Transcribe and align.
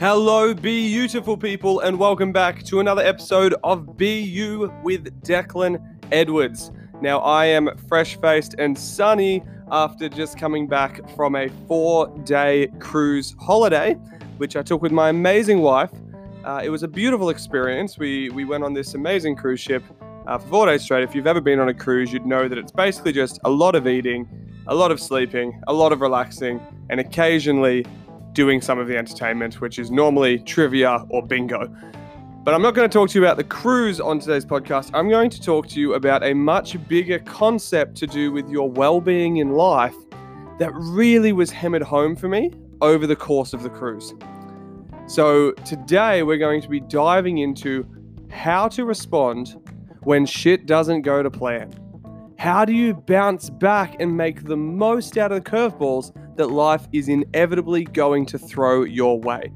Hello, 0.00 0.54
beautiful 0.54 1.36
people, 1.36 1.80
and 1.80 1.98
welcome 1.98 2.32
back 2.32 2.62
to 2.62 2.80
another 2.80 3.02
episode 3.02 3.54
of 3.62 4.00
You 4.00 4.72
with 4.82 5.22
Declan 5.22 5.78
Edwards. 6.10 6.72
Now, 7.02 7.18
I 7.18 7.44
am 7.44 7.76
fresh 7.86 8.18
faced 8.18 8.54
and 8.58 8.78
sunny 8.78 9.42
after 9.70 10.08
just 10.08 10.38
coming 10.38 10.66
back 10.66 11.06
from 11.14 11.36
a 11.36 11.48
four 11.68 12.08
day 12.24 12.68
cruise 12.78 13.36
holiday, 13.38 13.92
which 14.38 14.56
I 14.56 14.62
took 14.62 14.80
with 14.80 14.90
my 14.90 15.10
amazing 15.10 15.60
wife. 15.60 15.90
Uh, 16.46 16.62
it 16.64 16.70
was 16.70 16.82
a 16.82 16.88
beautiful 16.88 17.28
experience. 17.28 17.98
We, 17.98 18.30
we 18.30 18.46
went 18.46 18.64
on 18.64 18.72
this 18.72 18.94
amazing 18.94 19.36
cruise 19.36 19.60
ship 19.60 19.82
uh, 20.26 20.38
for 20.38 20.48
four 20.48 20.66
days 20.66 20.80
straight. 20.80 21.02
If 21.04 21.14
you've 21.14 21.26
ever 21.26 21.42
been 21.42 21.60
on 21.60 21.68
a 21.68 21.74
cruise, 21.74 22.10
you'd 22.10 22.24
know 22.24 22.48
that 22.48 22.56
it's 22.56 22.72
basically 22.72 23.12
just 23.12 23.38
a 23.44 23.50
lot 23.50 23.74
of 23.74 23.86
eating, 23.86 24.26
a 24.66 24.74
lot 24.74 24.92
of 24.92 24.98
sleeping, 24.98 25.60
a 25.68 25.74
lot 25.74 25.92
of 25.92 26.00
relaxing, 26.00 26.58
and 26.88 27.00
occasionally 27.00 27.84
doing 28.40 28.62
some 28.62 28.78
of 28.78 28.88
the 28.88 28.96
entertainment, 28.96 29.60
which 29.60 29.78
is 29.78 29.90
normally 29.90 30.38
trivia 30.38 31.04
or 31.10 31.20
bingo. 31.22 31.68
But 32.42 32.54
I'm 32.54 32.62
not 32.62 32.74
going 32.74 32.88
to 32.88 32.92
talk 32.92 33.10
to 33.10 33.18
you 33.18 33.22
about 33.22 33.36
the 33.36 33.44
cruise 33.44 34.00
on 34.00 34.18
today's 34.18 34.46
podcast. 34.46 34.90
I'm 34.94 35.10
going 35.10 35.28
to 35.28 35.42
talk 35.42 35.68
to 35.68 35.78
you 35.78 35.92
about 35.92 36.24
a 36.24 36.32
much 36.32 36.78
bigger 36.88 37.18
concept 37.18 37.98
to 37.98 38.06
do 38.06 38.32
with 38.32 38.48
your 38.48 38.70
well 38.70 38.98
being 38.98 39.36
in 39.36 39.50
life 39.50 39.94
that 40.58 40.72
really 40.74 41.32
was 41.32 41.50
hammered 41.50 41.82
home 41.82 42.16
for 42.16 42.28
me 42.28 42.50
over 42.80 43.06
the 43.06 43.14
course 43.14 43.52
of 43.52 43.62
the 43.62 43.68
cruise. 43.68 44.14
So, 45.06 45.52
today 45.66 46.22
we're 46.22 46.38
going 46.38 46.62
to 46.62 46.68
be 46.70 46.80
diving 46.80 47.38
into 47.38 47.86
how 48.30 48.68
to 48.68 48.86
respond 48.86 49.54
when 50.04 50.24
shit 50.24 50.64
doesn't 50.64 51.02
go 51.02 51.22
to 51.22 51.30
plan. 51.30 51.74
How 52.40 52.64
do 52.64 52.72
you 52.72 52.94
bounce 52.94 53.50
back 53.50 54.00
and 54.00 54.16
make 54.16 54.44
the 54.44 54.56
most 54.56 55.18
out 55.18 55.30
of 55.30 55.44
the 55.44 55.50
curveballs 55.50 56.10
that 56.36 56.46
life 56.46 56.88
is 56.90 57.06
inevitably 57.06 57.84
going 57.84 58.24
to 58.24 58.38
throw 58.38 58.82
your 58.82 59.20
way? 59.20 59.52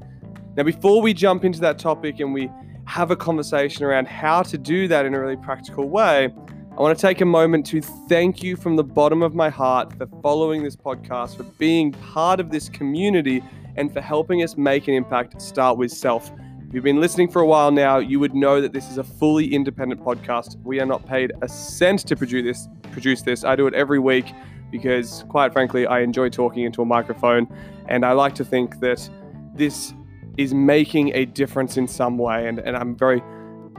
Now, 0.55 0.61
before 0.61 1.01
we 1.01 1.11
jump 1.11 1.43
into 1.43 1.59
that 1.61 1.79
topic 1.79 2.19
and 2.19 2.31
we 2.31 2.47
have 2.85 3.09
a 3.09 3.15
conversation 3.15 3.85
around 3.85 4.07
how 4.07 4.43
to 4.43 4.57
do 4.59 4.87
that 4.89 5.07
in 5.07 5.15
a 5.15 5.19
really 5.19 5.35
practical 5.35 5.89
way, 5.89 6.25
I 6.25 6.75
want 6.79 6.95
to 6.95 7.01
take 7.01 7.21
a 7.21 7.25
moment 7.25 7.65
to 7.65 7.81
thank 7.81 8.43
you 8.43 8.55
from 8.55 8.75
the 8.75 8.83
bottom 8.83 9.23
of 9.23 9.33
my 9.33 9.49
heart 9.49 9.97
for 9.97 10.05
following 10.21 10.61
this 10.61 10.75
podcast, 10.75 11.37
for 11.37 11.43
being 11.57 11.91
part 11.91 12.39
of 12.39 12.51
this 12.51 12.69
community, 12.69 13.43
and 13.77 13.91
for 13.91 13.99
helping 13.99 14.43
us 14.43 14.57
make 14.57 14.87
an 14.87 14.93
impact 14.93 15.41
start 15.41 15.79
with 15.79 15.91
self. 15.91 16.31
You've 16.75 16.83
been 16.83 16.99
listening 16.99 17.29
for 17.29 17.41
a 17.41 17.45
while 17.45 17.71
now, 17.71 17.99
you 17.99 18.19
would 18.19 18.35
know 18.35 18.59
that 18.59 18.73
this 18.73 18.91
is 18.91 18.97
a 18.97 19.03
fully 19.05 19.53
independent 19.53 20.03
podcast. 20.03 20.61
We 20.65 20.81
are 20.81 20.85
not 20.85 21.07
paid 21.07 21.31
a 21.41 21.47
cent 21.47 22.05
to 22.05 22.17
produce 22.17 22.43
this. 22.43 22.67
Produce 22.91 23.21
this. 23.21 23.45
I 23.45 23.55
do 23.55 23.65
it 23.67 23.73
every 23.73 23.97
week 23.97 24.25
because, 24.71 25.23
quite 25.29 25.53
frankly, 25.53 25.87
I 25.87 26.01
enjoy 26.01 26.27
talking 26.27 26.65
into 26.65 26.81
a 26.81 26.85
microphone, 26.85 27.47
and 27.87 28.05
I 28.05 28.11
like 28.11 28.35
to 28.35 28.43
think 28.43 28.81
that 28.81 29.09
this 29.53 29.93
is 30.35 30.53
making 30.53 31.15
a 31.15 31.23
difference 31.23 31.77
in 31.77 31.87
some 31.87 32.17
way. 32.17 32.45
And, 32.45 32.59
and 32.59 32.75
I'm 32.75 32.93
very 32.93 33.23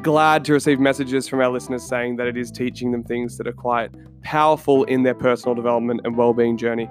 glad 0.02 0.42
to 0.46 0.54
receive 0.54 0.80
messages 0.80 1.28
from 1.28 1.40
our 1.40 1.50
listeners 1.50 1.86
saying 1.86 2.16
that 2.16 2.26
it 2.26 2.38
is 2.38 2.50
teaching 2.50 2.92
them 2.92 3.04
things 3.04 3.36
that 3.36 3.46
are 3.46 3.52
quite 3.52 3.90
powerful 4.22 4.84
in 4.84 5.02
their 5.02 5.14
personal 5.14 5.54
development 5.54 6.00
and 6.04 6.16
well-being 6.16 6.56
journey. 6.56 6.88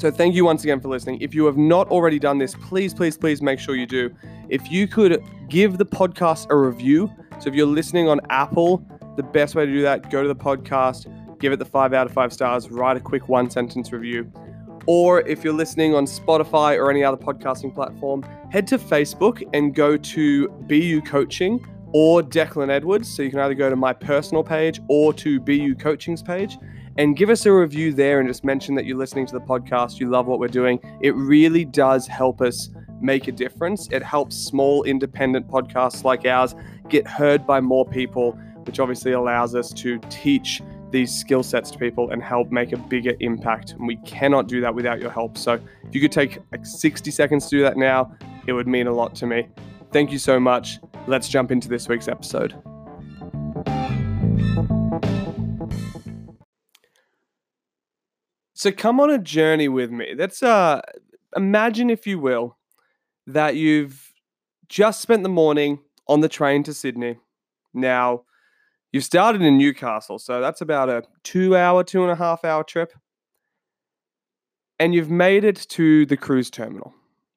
So 0.00 0.10
thank 0.10 0.34
you 0.34 0.46
once 0.46 0.64
again 0.64 0.80
for 0.80 0.88
listening. 0.88 1.20
If 1.20 1.34
you 1.34 1.44
have 1.44 1.58
not 1.58 1.88
already 1.88 2.18
done 2.18 2.38
this, 2.38 2.54
please, 2.54 2.94
please, 2.94 3.18
please 3.18 3.42
make 3.42 3.60
sure 3.60 3.76
you 3.76 3.84
do. 3.84 4.10
If 4.48 4.72
you 4.72 4.88
could 4.88 5.22
give 5.50 5.76
the 5.76 5.84
podcast 5.84 6.46
a 6.48 6.56
review, 6.56 7.12
so 7.38 7.50
if 7.50 7.54
you're 7.54 7.66
listening 7.66 8.08
on 8.08 8.18
Apple, 8.30 8.82
the 9.18 9.22
best 9.22 9.54
way 9.54 9.66
to 9.66 9.70
do 9.70 9.82
that, 9.82 10.10
go 10.10 10.22
to 10.22 10.28
the 10.28 10.34
podcast, 10.34 11.04
give 11.38 11.52
it 11.52 11.58
the 11.58 11.66
five 11.66 11.92
out 11.92 12.06
of 12.06 12.14
five 12.14 12.32
stars, 12.32 12.70
write 12.70 12.96
a 12.96 13.00
quick 13.00 13.28
one 13.28 13.50
sentence 13.50 13.92
review. 13.92 14.32
Or 14.86 15.20
if 15.28 15.44
you're 15.44 15.52
listening 15.52 15.94
on 15.94 16.06
Spotify 16.06 16.78
or 16.78 16.90
any 16.90 17.04
other 17.04 17.18
podcasting 17.18 17.74
platform, 17.74 18.22
head 18.50 18.66
to 18.68 18.78
Facebook 18.78 19.42
and 19.52 19.74
go 19.74 19.98
to 19.98 20.48
BU 20.48 21.02
Coaching 21.02 21.62
or 21.92 22.22
Declan 22.22 22.70
Edwards. 22.70 23.06
So 23.06 23.20
you 23.20 23.28
can 23.28 23.40
either 23.40 23.52
go 23.52 23.68
to 23.68 23.76
my 23.76 23.92
personal 23.92 24.44
page 24.44 24.80
or 24.88 25.12
to 25.12 25.40
BU 25.40 25.74
Coaching's 25.74 26.22
page 26.22 26.56
and 26.98 27.16
give 27.16 27.30
us 27.30 27.46
a 27.46 27.52
review 27.52 27.92
there 27.92 28.20
and 28.20 28.28
just 28.28 28.44
mention 28.44 28.74
that 28.74 28.84
you're 28.84 28.96
listening 28.96 29.26
to 29.26 29.32
the 29.32 29.40
podcast, 29.40 30.00
you 30.00 30.08
love 30.08 30.26
what 30.26 30.38
we're 30.38 30.48
doing. 30.48 30.80
It 31.00 31.14
really 31.14 31.64
does 31.64 32.06
help 32.06 32.40
us 32.40 32.70
make 33.00 33.28
a 33.28 33.32
difference. 33.32 33.88
It 33.90 34.02
helps 34.02 34.36
small 34.36 34.82
independent 34.84 35.48
podcasts 35.48 36.04
like 36.04 36.26
ours 36.26 36.54
get 36.88 37.06
heard 37.06 37.46
by 37.46 37.60
more 37.60 37.86
people, 37.86 38.32
which 38.64 38.80
obviously 38.80 39.12
allows 39.12 39.54
us 39.54 39.72
to 39.74 39.98
teach 40.10 40.60
these 40.90 41.14
skill 41.14 41.42
sets 41.42 41.70
to 41.70 41.78
people 41.78 42.10
and 42.10 42.22
help 42.22 42.50
make 42.50 42.72
a 42.72 42.76
bigger 42.76 43.14
impact. 43.20 43.72
And 43.72 43.86
we 43.86 43.96
cannot 43.98 44.48
do 44.48 44.60
that 44.60 44.74
without 44.74 45.00
your 45.00 45.10
help. 45.10 45.38
So 45.38 45.54
if 45.84 45.94
you 45.94 46.00
could 46.00 46.12
take 46.12 46.38
like 46.50 46.66
60 46.66 47.10
seconds 47.10 47.44
to 47.48 47.56
do 47.56 47.62
that 47.62 47.76
now, 47.76 48.12
it 48.46 48.52
would 48.52 48.66
mean 48.66 48.86
a 48.86 48.92
lot 48.92 49.14
to 49.16 49.26
me. 49.26 49.48
Thank 49.92 50.12
you 50.12 50.18
so 50.18 50.38
much. 50.38 50.78
Let's 51.06 51.28
jump 51.28 51.50
into 51.50 51.68
this 51.68 51.88
week's 51.88 52.08
episode. 52.08 52.60
So 58.60 58.70
come 58.70 59.00
on 59.00 59.08
a 59.08 59.16
journey 59.16 59.68
with 59.68 59.90
me. 59.90 60.12
Let's 60.14 60.42
uh 60.42 60.82
imagine 61.34 61.88
if 61.88 62.06
you 62.06 62.18
will 62.18 62.58
that 63.26 63.56
you've 63.56 64.12
just 64.68 65.00
spent 65.00 65.22
the 65.22 65.30
morning 65.30 65.78
on 66.06 66.20
the 66.20 66.28
train 66.28 66.62
to 66.64 66.74
Sydney. 66.74 67.16
Now, 67.72 68.24
you've 68.92 69.04
started 69.04 69.40
in 69.40 69.56
Newcastle, 69.56 70.18
so 70.18 70.42
that's 70.42 70.60
about 70.60 70.90
a 70.90 71.04
two 71.24 71.56
hour, 71.56 71.82
two 71.82 72.02
and 72.02 72.12
a 72.12 72.16
half 72.16 72.44
hour 72.44 72.62
trip. 72.62 72.92
And 74.78 74.94
you've 74.94 75.08
made 75.10 75.44
it 75.44 75.66
to 75.70 76.04
the 76.04 76.18
cruise 76.18 76.50
terminal. 76.50 76.92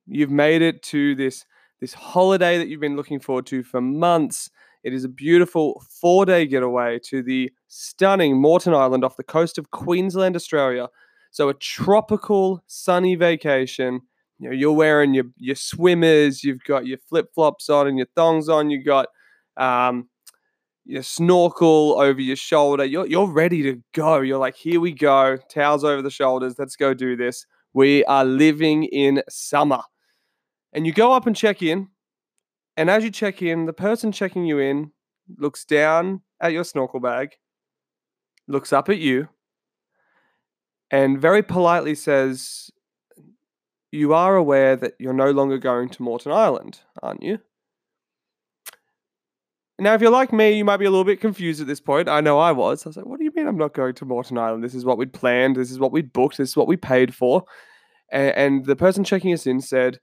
You've 0.06 0.30
made 0.30 0.62
it 0.62 0.84
to 0.92 1.16
this, 1.16 1.46
this 1.80 1.94
holiday 1.94 2.58
that 2.58 2.68
you've 2.68 2.82
been 2.82 2.98
looking 2.98 3.22
forward 3.22 3.46
to 3.46 3.64
for 3.64 3.80
months. 3.80 4.50
It 4.84 4.94
is 4.94 5.06
a 5.06 5.10
beautiful 5.10 5.82
four 5.90 6.26
day 6.26 6.46
getaway 6.46 7.00
to 7.06 7.24
the 7.24 7.50
stunning 7.70 8.42
Moreton 8.42 8.74
Island 8.74 9.06
off 9.06 9.16
the 9.16 9.24
coast 9.24 9.58
of 9.58 9.72
Queensland, 9.72 10.36
Australia. 10.36 10.90
So, 11.34 11.50
a 11.50 11.56
tropical, 11.56 12.64
sunny 12.68 13.16
vacation. 13.16 14.02
You 14.38 14.50
know, 14.50 14.56
you're 14.56 14.72
wearing 14.72 15.16
your, 15.16 15.26
your 15.38 15.56
swimmers, 15.56 16.44
you've 16.44 16.64
got 16.64 16.86
your 16.86 17.00
flip 17.10 17.34
flops 17.34 17.70
on 17.70 17.88
and 17.88 17.98
your 17.98 18.08
thongs 18.16 18.50
on, 18.50 18.70
you 18.70 18.84
got 18.84 19.08
um, 19.58 20.10
your 20.86 21.02
snorkel 21.02 22.00
over 22.00 22.22
your 22.22 22.36
shoulder. 22.36 22.86
You're, 22.86 23.08
you're 23.08 23.28
ready 23.28 23.64
to 23.64 23.82
go. 23.96 24.20
You're 24.20 24.38
like, 24.38 24.56
here 24.56 24.80
we 24.80 24.92
go, 24.92 25.38
towels 25.50 25.84
over 25.84 26.04
the 26.04 26.12
shoulders. 26.12 26.56
Let's 26.60 26.76
go 26.76 26.94
do 26.94 27.16
this. 27.16 27.48
We 27.74 28.06
are 28.06 28.26
living 28.26 28.84
in 28.84 29.24
summer. 29.28 29.82
And 30.72 30.86
you 30.86 30.94
go 30.94 31.14
up 31.14 31.26
and 31.26 31.36
check 31.36 31.64
in. 31.64 31.88
And 32.78 32.92
as 32.92 33.04
you 33.04 33.10
check 33.10 33.42
in, 33.42 33.66
the 33.66 33.74
person 33.74 34.12
checking 34.12 34.46
you 34.46 34.60
in 34.60 34.92
looks 35.40 35.66
down 35.66 36.22
at 36.40 36.54
your 36.54 36.64
snorkel 36.64 37.00
bag, 37.00 37.30
looks 38.48 38.72
up 38.72 38.90
at 38.90 39.00
you, 39.00 39.30
and 40.94 41.20
very 41.20 41.42
politely 41.42 41.96
says, 41.96 42.70
You 43.92 44.14
are 44.14 44.36
aware 44.36 44.76
that 44.76 44.94
you're 45.00 45.12
no 45.12 45.32
longer 45.32 45.58
going 45.58 45.90
to 45.90 46.04
Moreton 46.04 46.32
Island, 46.32 46.82
aren't 47.02 47.24
you? 47.24 47.40
Now, 49.80 49.96
if 49.96 50.02
you're 50.02 50.12
like 50.12 50.32
me, 50.32 50.52
you 50.52 50.64
might 50.64 50.78
be 50.78 50.86
a 50.86 50.92
little 50.92 51.04
bit 51.04 51.20
confused 51.20 51.60
at 51.60 51.66
this 51.66 51.82
point. 51.82 52.08
I 52.08 52.22
know 52.22 52.38
I 52.38 52.52
was. 52.52 52.86
I 52.86 52.90
was 52.90 52.98
like, 52.98 53.08
what 53.08 53.18
do 53.18 53.26
you 53.26 53.32
mean 53.36 53.48
I'm 53.48 53.58
not 53.58 53.74
going 53.74 53.96
to 53.96 54.06
Moreton 54.06 54.38
Island? 54.38 54.64
This 54.64 54.76
is 54.76 54.86
what 54.86 55.00
we'd 55.00 55.14
planned. 55.14 55.56
This 55.56 55.72
is 55.72 55.80
what 55.80 55.92
we'd 55.92 56.14
booked. 56.14 56.38
This 56.38 56.50
is 56.50 56.56
what 56.56 56.68
we 56.68 56.78
paid 56.78 57.16
for. 57.16 57.44
And, 58.12 58.36
and 58.36 58.66
the 58.66 58.76
person 58.76 59.04
checking 59.04 59.34
us 59.34 59.48
in 59.48 59.62
said, 59.62 60.00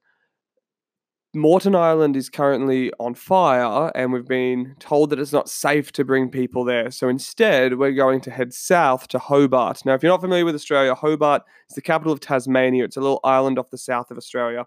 Moreton 1.32 1.76
Island 1.76 2.16
is 2.16 2.28
currently 2.28 2.92
on 2.98 3.14
fire, 3.14 3.92
and 3.94 4.12
we've 4.12 4.26
been 4.26 4.74
told 4.80 5.10
that 5.10 5.20
it's 5.20 5.32
not 5.32 5.48
safe 5.48 5.92
to 5.92 6.04
bring 6.04 6.28
people 6.28 6.64
there. 6.64 6.90
So 6.90 7.08
instead, 7.08 7.78
we're 7.78 7.92
going 7.92 8.20
to 8.22 8.32
head 8.32 8.52
south 8.52 9.06
to 9.08 9.20
Hobart. 9.20 9.84
Now, 9.84 9.94
if 9.94 10.02
you're 10.02 10.10
not 10.10 10.22
familiar 10.22 10.44
with 10.44 10.56
Australia, 10.56 10.92
Hobart 10.92 11.42
is 11.68 11.76
the 11.76 11.82
capital 11.82 12.12
of 12.12 12.18
Tasmania. 12.18 12.82
It's 12.82 12.96
a 12.96 13.00
little 13.00 13.20
island 13.22 13.60
off 13.60 13.70
the 13.70 13.78
south 13.78 14.10
of 14.10 14.16
Australia. 14.16 14.66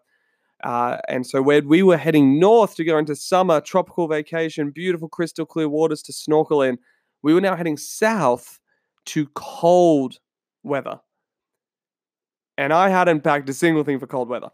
Uh, 0.64 1.00
and 1.10 1.28
so 1.28 1.42
where 1.42 1.62
we 1.62 1.84
were 1.84 1.98
heading 1.98 2.40
north 2.40 2.76
to 2.76 2.86
go 2.86 2.98
into 2.98 3.14
summer, 3.14 3.60
tropical 3.60 4.08
vacation, 4.08 4.72
beautiful 4.72 5.10
crystal 5.10 5.46
clear 5.46 5.68
waters 5.68 6.02
to 6.04 6.14
snorkel 6.14 6.62
in, 6.62 6.78
we 7.22 7.34
were 7.34 7.42
now 7.42 7.58
heading 7.58 7.76
south 7.76 8.62
to 9.08 9.28
cold 9.36 10.20
weather. 10.64 11.02
And 12.58 12.72
I 12.72 12.88
hadn't 12.88 13.22
packed 13.22 13.50
a 13.50 13.54
single 13.54 13.84
thing 13.84 14.00
for 14.00 14.08
cold 14.08 14.30
weather. 14.30 14.50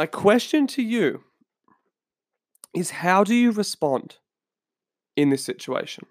My 0.00 0.06
question 0.06 0.66
to 0.68 0.82
you 0.82 1.24
is 2.74 2.90
how 2.90 3.22
do 3.22 3.34
you 3.34 3.50
respond 3.50 4.16
in 5.14 5.28
this 5.28 5.44
situation? 5.44 6.06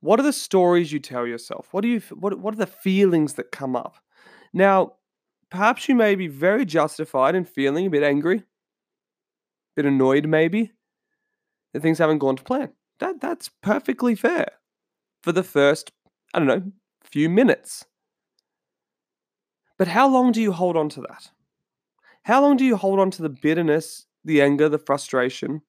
What 0.00 0.20
are 0.20 0.22
the 0.22 0.34
stories 0.34 0.92
you 0.92 0.98
tell 0.98 1.26
yourself? 1.26 1.68
What 1.70 1.80
do 1.80 1.88
you 1.88 2.00
what 2.10 2.38
what 2.38 2.52
are 2.52 2.58
the 2.58 2.66
feelings 2.66 3.32
that 3.36 3.52
come 3.52 3.74
up? 3.74 3.96
Now, 4.52 4.96
perhaps 5.48 5.88
you 5.88 5.94
may 5.94 6.14
be 6.14 6.26
very 6.26 6.66
justified 6.66 7.34
in 7.34 7.46
feeling 7.46 7.86
a 7.86 7.90
bit 7.90 8.02
angry, 8.02 8.36
a 8.36 8.44
bit 9.74 9.86
annoyed 9.86 10.26
maybe 10.26 10.72
that 11.72 11.80
things 11.80 11.96
haven't 11.96 12.18
gone 12.18 12.36
to 12.36 12.44
plan. 12.44 12.74
That 13.00 13.18
that's 13.18 13.48
perfectly 13.62 14.14
fair 14.14 14.50
for 15.22 15.32
the 15.32 15.42
first, 15.42 15.90
I 16.34 16.38
don't 16.38 16.48
know, 16.48 16.70
few 17.02 17.30
minutes. 17.30 17.86
But 19.78 19.88
how 19.88 20.06
long 20.06 20.32
do 20.32 20.42
you 20.42 20.52
hold 20.52 20.76
on 20.76 20.90
to 20.90 21.00
that? 21.00 21.30
How 22.28 22.40
long 22.40 22.56
do 22.56 22.64
you 22.64 22.76
hold 22.76 23.00
on 23.00 23.10
to 23.12 23.22
the 23.22 23.28
bitterness 23.28 24.06
the 24.24 24.42
anger, 24.42 24.68
the 24.68 24.78
frustration 24.78 25.62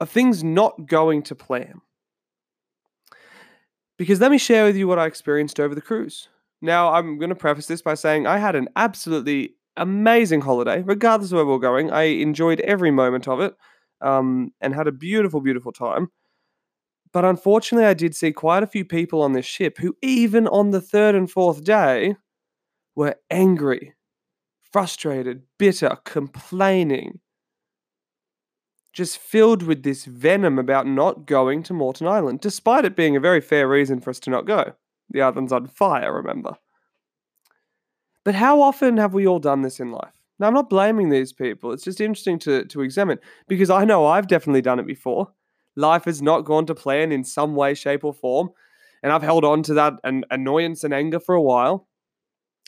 of 0.00 0.10
things 0.10 0.42
not 0.42 0.86
going 0.86 1.22
to 1.22 1.34
plan. 1.34 1.80
Because 3.96 4.20
let 4.20 4.32
me 4.32 4.38
share 4.38 4.64
with 4.64 4.76
you 4.76 4.88
what 4.88 4.98
I 4.98 5.06
experienced 5.06 5.60
over 5.60 5.74
the 5.74 5.80
cruise. 5.80 6.28
Now, 6.60 6.92
I'm 6.92 7.18
going 7.18 7.28
to 7.28 7.36
preface 7.36 7.66
this 7.66 7.82
by 7.82 7.94
saying 7.94 8.26
I 8.26 8.38
had 8.38 8.56
an 8.56 8.68
absolutely 8.74 9.54
amazing 9.76 10.40
holiday, 10.40 10.82
regardless 10.82 11.30
of 11.30 11.36
where 11.36 11.44
we 11.44 11.52
are 11.52 11.58
going. 11.58 11.92
I 11.92 12.04
enjoyed 12.04 12.60
every 12.60 12.90
moment 12.90 13.28
of 13.28 13.40
it 13.40 13.54
um, 14.00 14.52
and 14.60 14.74
had 14.74 14.88
a 14.88 14.92
beautiful, 14.92 15.40
beautiful 15.40 15.72
time. 15.72 16.10
But 17.12 17.24
unfortunately, 17.24 17.86
I 17.86 17.94
did 17.94 18.16
see 18.16 18.32
quite 18.32 18.64
a 18.64 18.68
few 18.68 18.84
people 18.84 19.22
on 19.22 19.32
this 19.32 19.46
ship 19.46 19.78
who, 19.78 19.96
even 20.02 20.48
on 20.48 20.70
the 20.70 20.80
third 20.80 21.14
and 21.14 21.30
fourth 21.30 21.62
day, 21.62 22.16
were 22.96 23.14
angry, 23.30 23.93
frustrated, 24.74 25.40
bitter, 25.56 25.96
complaining, 26.04 27.20
just 28.92 29.18
filled 29.18 29.62
with 29.62 29.84
this 29.84 30.04
venom 30.04 30.58
about 30.58 30.84
not 30.84 31.26
going 31.26 31.62
to 31.62 31.72
Moreton 31.72 32.08
Island, 32.08 32.40
despite 32.40 32.84
it 32.84 32.96
being 32.96 33.14
a 33.14 33.20
very 33.20 33.40
fair 33.40 33.68
reason 33.68 34.00
for 34.00 34.10
us 34.10 34.18
to 34.18 34.30
not 34.30 34.48
go. 34.48 34.72
The 35.10 35.22
island's 35.22 35.52
on 35.52 35.68
fire, 35.68 36.12
remember. 36.12 36.56
But 38.24 38.34
how 38.34 38.60
often 38.60 38.96
have 38.96 39.14
we 39.14 39.28
all 39.28 39.38
done 39.38 39.62
this 39.62 39.78
in 39.78 39.92
life? 39.92 40.18
Now, 40.40 40.48
I'm 40.48 40.54
not 40.54 40.70
blaming 40.70 41.08
these 41.08 41.32
people. 41.32 41.70
It's 41.70 41.84
just 41.84 42.00
interesting 42.00 42.40
to, 42.40 42.64
to 42.64 42.80
examine 42.80 43.20
because 43.46 43.70
I 43.70 43.84
know 43.84 44.04
I've 44.04 44.26
definitely 44.26 44.62
done 44.62 44.80
it 44.80 44.88
before. 44.88 45.28
Life 45.76 46.06
has 46.06 46.20
not 46.20 46.40
gone 46.40 46.66
to 46.66 46.74
plan 46.74 47.12
in 47.12 47.22
some 47.22 47.54
way, 47.54 47.74
shape, 47.74 48.02
or 48.02 48.12
form. 48.12 48.50
And 49.04 49.12
I've 49.12 49.22
held 49.22 49.44
on 49.44 49.62
to 49.62 49.74
that 49.74 49.92
an 50.02 50.24
annoyance 50.32 50.82
and 50.82 50.92
anger 50.92 51.20
for 51.20 51.36
a 51.36 51.42
while. 51.42 51.86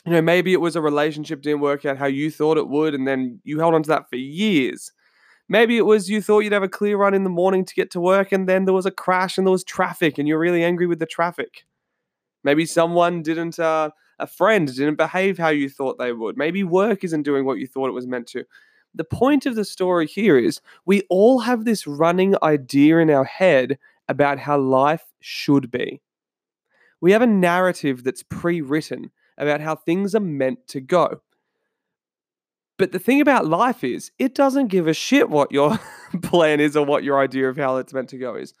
You 0.05 0.13
know, 0.13 0.21
maybe 0.21 0.53
it 0.53 0.61
was 0.61 0.75
a 0.75 0.81
relationship 0.81 1.41
didn't 1.41 1.59
work 1.59 1.85
out 1.85 1.97
how 1.97 2.05
you 2.05 2.31
thought 2.31 2.57
it 2.57 2.69
would, 2.69 2.93
and 2.93 3.07
then 3.07 3.41
you 3.43 3.59
held 3.59 3.73
on 3.73 3.83
to 3.83 3.89
that 3.89 4.09
for 4.09 4.15
years. 4.15 4.91
Maybe 5.49 5.77
it 5.77 5.85
was 5.85 6.09
you 6.09 6.21
thought 6.21 6.39
you'd 6.39 6.53
have 6.53 6.63
a 6.63 6.69
clear 6.69 6.97
run 6.97 7.13
in 7.13 7.23
the 7.23 7.29
morning 7.29 7.65
to 7.65 7.73
get 7.73 7.91
to 7.91 7.99
work, 7.99 8.31
and 8.31 8.47
then 8.47 8.65
there 8.65 8.73
was 8.73 8.85
a 8.85 8.91
crash 8.91 9.37
and 9.37 9.45
there 9.45 9.51
was 9.51 9.63
traffic, 9.63 10.17
and 10.17 10.27
you're 10.27 10.39
really 10.39 10.63
angry 10.63 10.87
with 10.87 10.99
the 10.99 11.05
traffic. 11.05 11.65
Maybe 12.43 12.65
someone 12.65 13.21
didn't, 13.21 13.59
uh, 13.59 13.91
a 14.19 14.27
friend 14.27 14.67
didn't 14.67 14.95
behave 14.95 15.37
how 15.37 15.49
you 15.49 15.69
thought 15.69 15.97
they 15.97 16.13
would. 16.13 16.37
Maybe 16.37 16.63
work 16.63 17.03
isn't 17.03 17.23
doing 17.23 17.45
what 17.45 17.59
you 17.59 17.67
thought 17.67 17.89
it 17.89 17.93
was 17.93 18.07
meant 18.07 18.27
to. 18.27 18.45
The 18.95 19.03
point 19.03 19.45
of 19.45 19.55
the 19.55 19.65
story 19.65 20.07
here 20.07 20.37
is 20.37 20.61
we 20.85 21.03
all 21.09 21.39
have 21.39 21.65
this 21.65 21.85
running 21.85 22.35
idea 22.41 22.97
in 22.97 23.09
our 23.09 23.25
head 23.25 23.77
about 24.07 24.39
how 24.39 24.57
life 24.57 25.05
should 25.19 25.69
be. 25.69 26.01
We 27.01 27.11
have 27.11 27.21
a 27.21 27.27
narrative 27.27 28.03
that's 28.03 28.23
pre 28.23 28.61
written 28.61 29.11
about 29.37 29.61
how 29.61 29.75
things 29.75 30.15
are 30.15 30.19
meant 30.19 30.67
to 30.69 30.81
go. 30.81 31.21
But 32.77 32.91
the 32.91 32.99
thing 32.99 33.21
about 33.21 33.47
life 33.47 33.83
is, 33.83 34.11
it 34.19 34.35
doesn't 34.35 34.67
give 34.67 34.87
a 34.87 34.93
shit 34.93 35.29
what 35.29 35.51
your 35.51 35.79
plan 36.21 36.59
is 36.59 36.77
or 36.77 36.85
what 36.85 37.03
your 37.03 37.19
idea 37.19 37.49
of 37.49 37.57
how 37.57 37.77
it's 37.77 37.93
meant 37.93 38.09
to 38.09 38.17
go 38.17 38.35
is. 38.35 38.53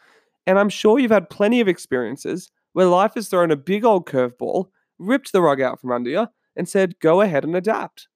And 0.45 0.57
I'm 0.57 0.69
sure 0.69 0.97
you've 0.97 1.11
had 1.11 1.29
plenty 1.29 1.59
of 1.59 1.67
experiences 1.67 2.49
where 2.73 2.85
life 2.85 3.13
has 3.15 3.27
thrown 3.27 3.51
a 3.51 3.55
big 3.55 3.83
old 3.83 4.07
curveball, 4.07 4.67
ripped 4.97 5.31
the 5.31 5.41
rug 5.41 5.61
out 5.61 5.79
from 5.79 5.91
under 5.91 6.09
you, 6.09 6.27
and 6.55 6.67
said, 6.67 6.99
go 6.99 7.21
ahead 7.21 7.43
and 7.43 7.55
adapt. 7.55 8.07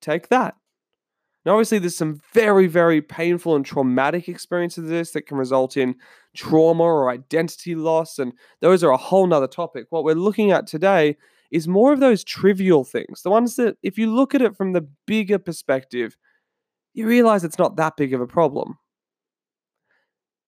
Take 0.00 0.28
that. 0.28 0.56
Now, 1.44 1.52
obviously, 1.52 1.78
there's 1.78 1.96
some 1.96 2.20
very, 2.34 2.66
very 2.66 3.00
painful 3.00 3.54
and 3.54 3.64
traumatic 3.64 4.28
experiences 4.28 4.84
of 4.84 4.90
this 4.90 5.12
that 5.12 5.26
can 5.26 5.36
result 5.36 5.76
in 5.76 5.94
trauma 6.34 6.82
or 6.82 7.08
identity 7.08 7.76
loss, 7.76 8.18
and 8.18 8.32
those 8.60 8.82
are 8.82 8.90
a 8.90 8.96
whole 8.96 9.28
nother 9.28 9.46
topic. 9.46 9.86
What 9.90 10.02
we're 10.02 10.14
looking 10.14 10.50
at 10.50 10.66
today 10.66 11.16
is 11.50 11.68
more 11.68 11.92
of 11.92 12.00
those 12.00 12.24
trivial 12.24 12.84
things, 12.84 13.22
the 13.22 13.30
ones 13.30 13.56
that, 13.56 13.76
if 13.82 13.98
you 13.98 14.14
look 14.14 14.34
at 14.34 14.42
it 14.42 14.56
from 14.56 14.72
the 14.72 14.86
bigger 15.06 15.38
perspective, 15.38 16.16
you 16.94 17.06
realize 17.06 17.44
it's 17.44 17.58
not 17.58 17.76
that 17.76 17.96
big 17.96 18.14
of 18.14 18.20
a 18.20 18.26
problem. 18.26 18.78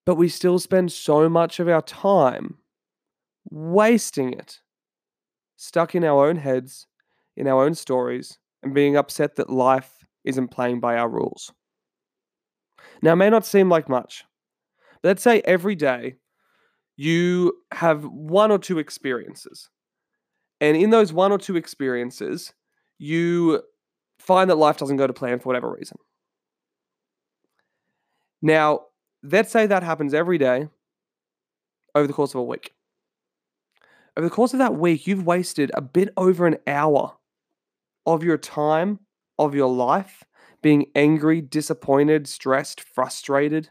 But 0.07 0.17
we 0.17 0.29
still 0.29 0.59
spend 0.59 0.91
so 0.91 1.29
much 1.29 1.61
of 1.61 1.69
our 1.69 1.83
time 1.83 2.59
wasting 3.51 4.33
it, 4.33 4.61
stuck 5.57 5.95
in 5.95 6.05
our 6.05 6.27
own 6.27 6.37
heads, 6.37 6.87
in 7.37 7.47
our 7.47 7.65
own 7.65 7.75
stories, 7.75 8.39
and 8.63 8.75
being 8.75 8.97
upset 8.97 9.37
that 9.37 9.51
life 9.51 10.05
isn't 10.25 10.49
playing 10.49 10.81
by 10.81 10.97
our 10.97 11.09
rules. 11.09 11.53
Now, 13.03 13.13
it 13.13 13.17
may 13.17 13.31
not 13.31 13.47
seem 13.47 13.69
like 13.69 13.89
much, 13.89 14.25
but 15.03 15.11
let's 15.11 15.23
say 15.23 15.41
every 15.45 15.75
day 15.75 16.17
you 16.97 17.53
have 17.71 18.05
one 18.05 18.51
or 18.51 18.59
two 18.59 18.79
experiences 18.79 19.69
and 20.61 20.77
in 20.77 20.91
those 20.91 21.13
one 21.13 21.33
or 21.33 21.39
two 21.39 21.57
experiences, 21.57 22.53
you 22.99 23.63
find 24.19 24.51
that 24.51 24.57
life 24.57 24.77
doesn't 24.79 24.97
go 24.97 25.07
to 25.07 25.13
plan 25.13 25.39
for 25.39 25.49
whatever 25.49 25.71
reason. 25.71 25.99
Now, 28.43 28.83
let's 29.23 29.51
say 29.51 29.67
that 29.67 29.83
happens 29.83 30.15
every 30.15 30.39
day 30.39 30.69
over 31.95 32.07
the 32.07 32.13
course 32.13 32.35
of 32.35 32.41
a 32.41 32.45
week. 32.45 32.73
Over 34.17 34.29
the 34.29 34.35
course 34.35 34.53
of 34.53 34.59
that 34.59 34.77
week, 34.77 35.07
you've 35.07 35.27
wasted 35.27 35.71
a 35.75 35.81
bit 35.81 36.13
over 36.17 36.47
an 36.47 36.59
hour 36.67 37.17
of 38.05 38.25
your 38.25 38.39
time, 38.39 39.01
of 39.39 39.55
your 39.55 39.71
life, 39.71 40.25
being 40.61 40.87
angry, 40.95 41.41
disappointed, 41.41 42.27
stressed, 42.27 42.81
frustrated 42.81 43.71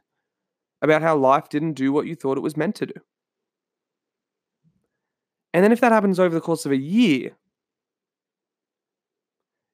about 0.81 1.01
how 1.01 1.18
life 1.18 1.50
didn't 1.50 1.74
do 1.74 1.92
what 1.92 2.07
you 2.07 2.16
thought 2.16 2.38
it 2.38 2.42
was 2.42 2.56
meant 2.56 2.75
to 2.75 2.86
do. 2.86 2.94
And 5.57 5.63
then 5.63 5.71
if 5.71 5.80
that 5.80 5.92
happens 5.92 6.19
over 6.19 6.36
the 6.36 6.39
course 6.39 6.68
of 6.68 6.71
a 6.71 6.77
year, 6.77 7.31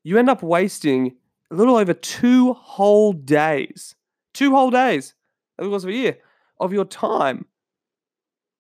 you 0.06 0.18
end 0.18 0.30
up 0.30 0.42
wasting 0.42 1.18
a 1.52 1.56
little 1.56 1.76
over 1.76 1.94
two 1.94 2.54
whole 2.54 3.12
days, 3.12 3.94
two 4.34 4.52
whole 4.52 4.72
days 4.72 5.14
over 5.60 5.68
the 5.68 5.74
course 5.74 5.84
of 5.84 5.90
a 5.90 5.94
year 5.94 6.20
of 6.62 6.72
your 6.72 6.86
time 6.86 7.48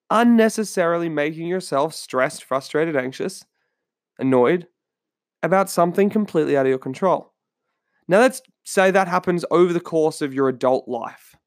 unnecessarily 0.09 1.07
making 1.07 1.47
yourself 1.47 1.93
stressed, 1.93 2.43
frustrated, 2.43 2.97
anxious, 2.97 3.45
annoyed 4.19 4.67
about 5.43 5.69
something 5.69 6.09
completely 6.09 6.57
out 6.57 6.65
of 6.65 6.69
your 6.71 6.77
control. 6.77 7.31
Now, 8.09 8.19
let's 8.19 8.41
say 8.65 8.91
that 8.91 9.07
happens 9.07 9.45
over 9.49 9.71
the 9.71 9.79
course 9.79 10.21
of 10.21 10.33
your 10.33 10.49
adult 10.49 10.89
life. 10.89 11.37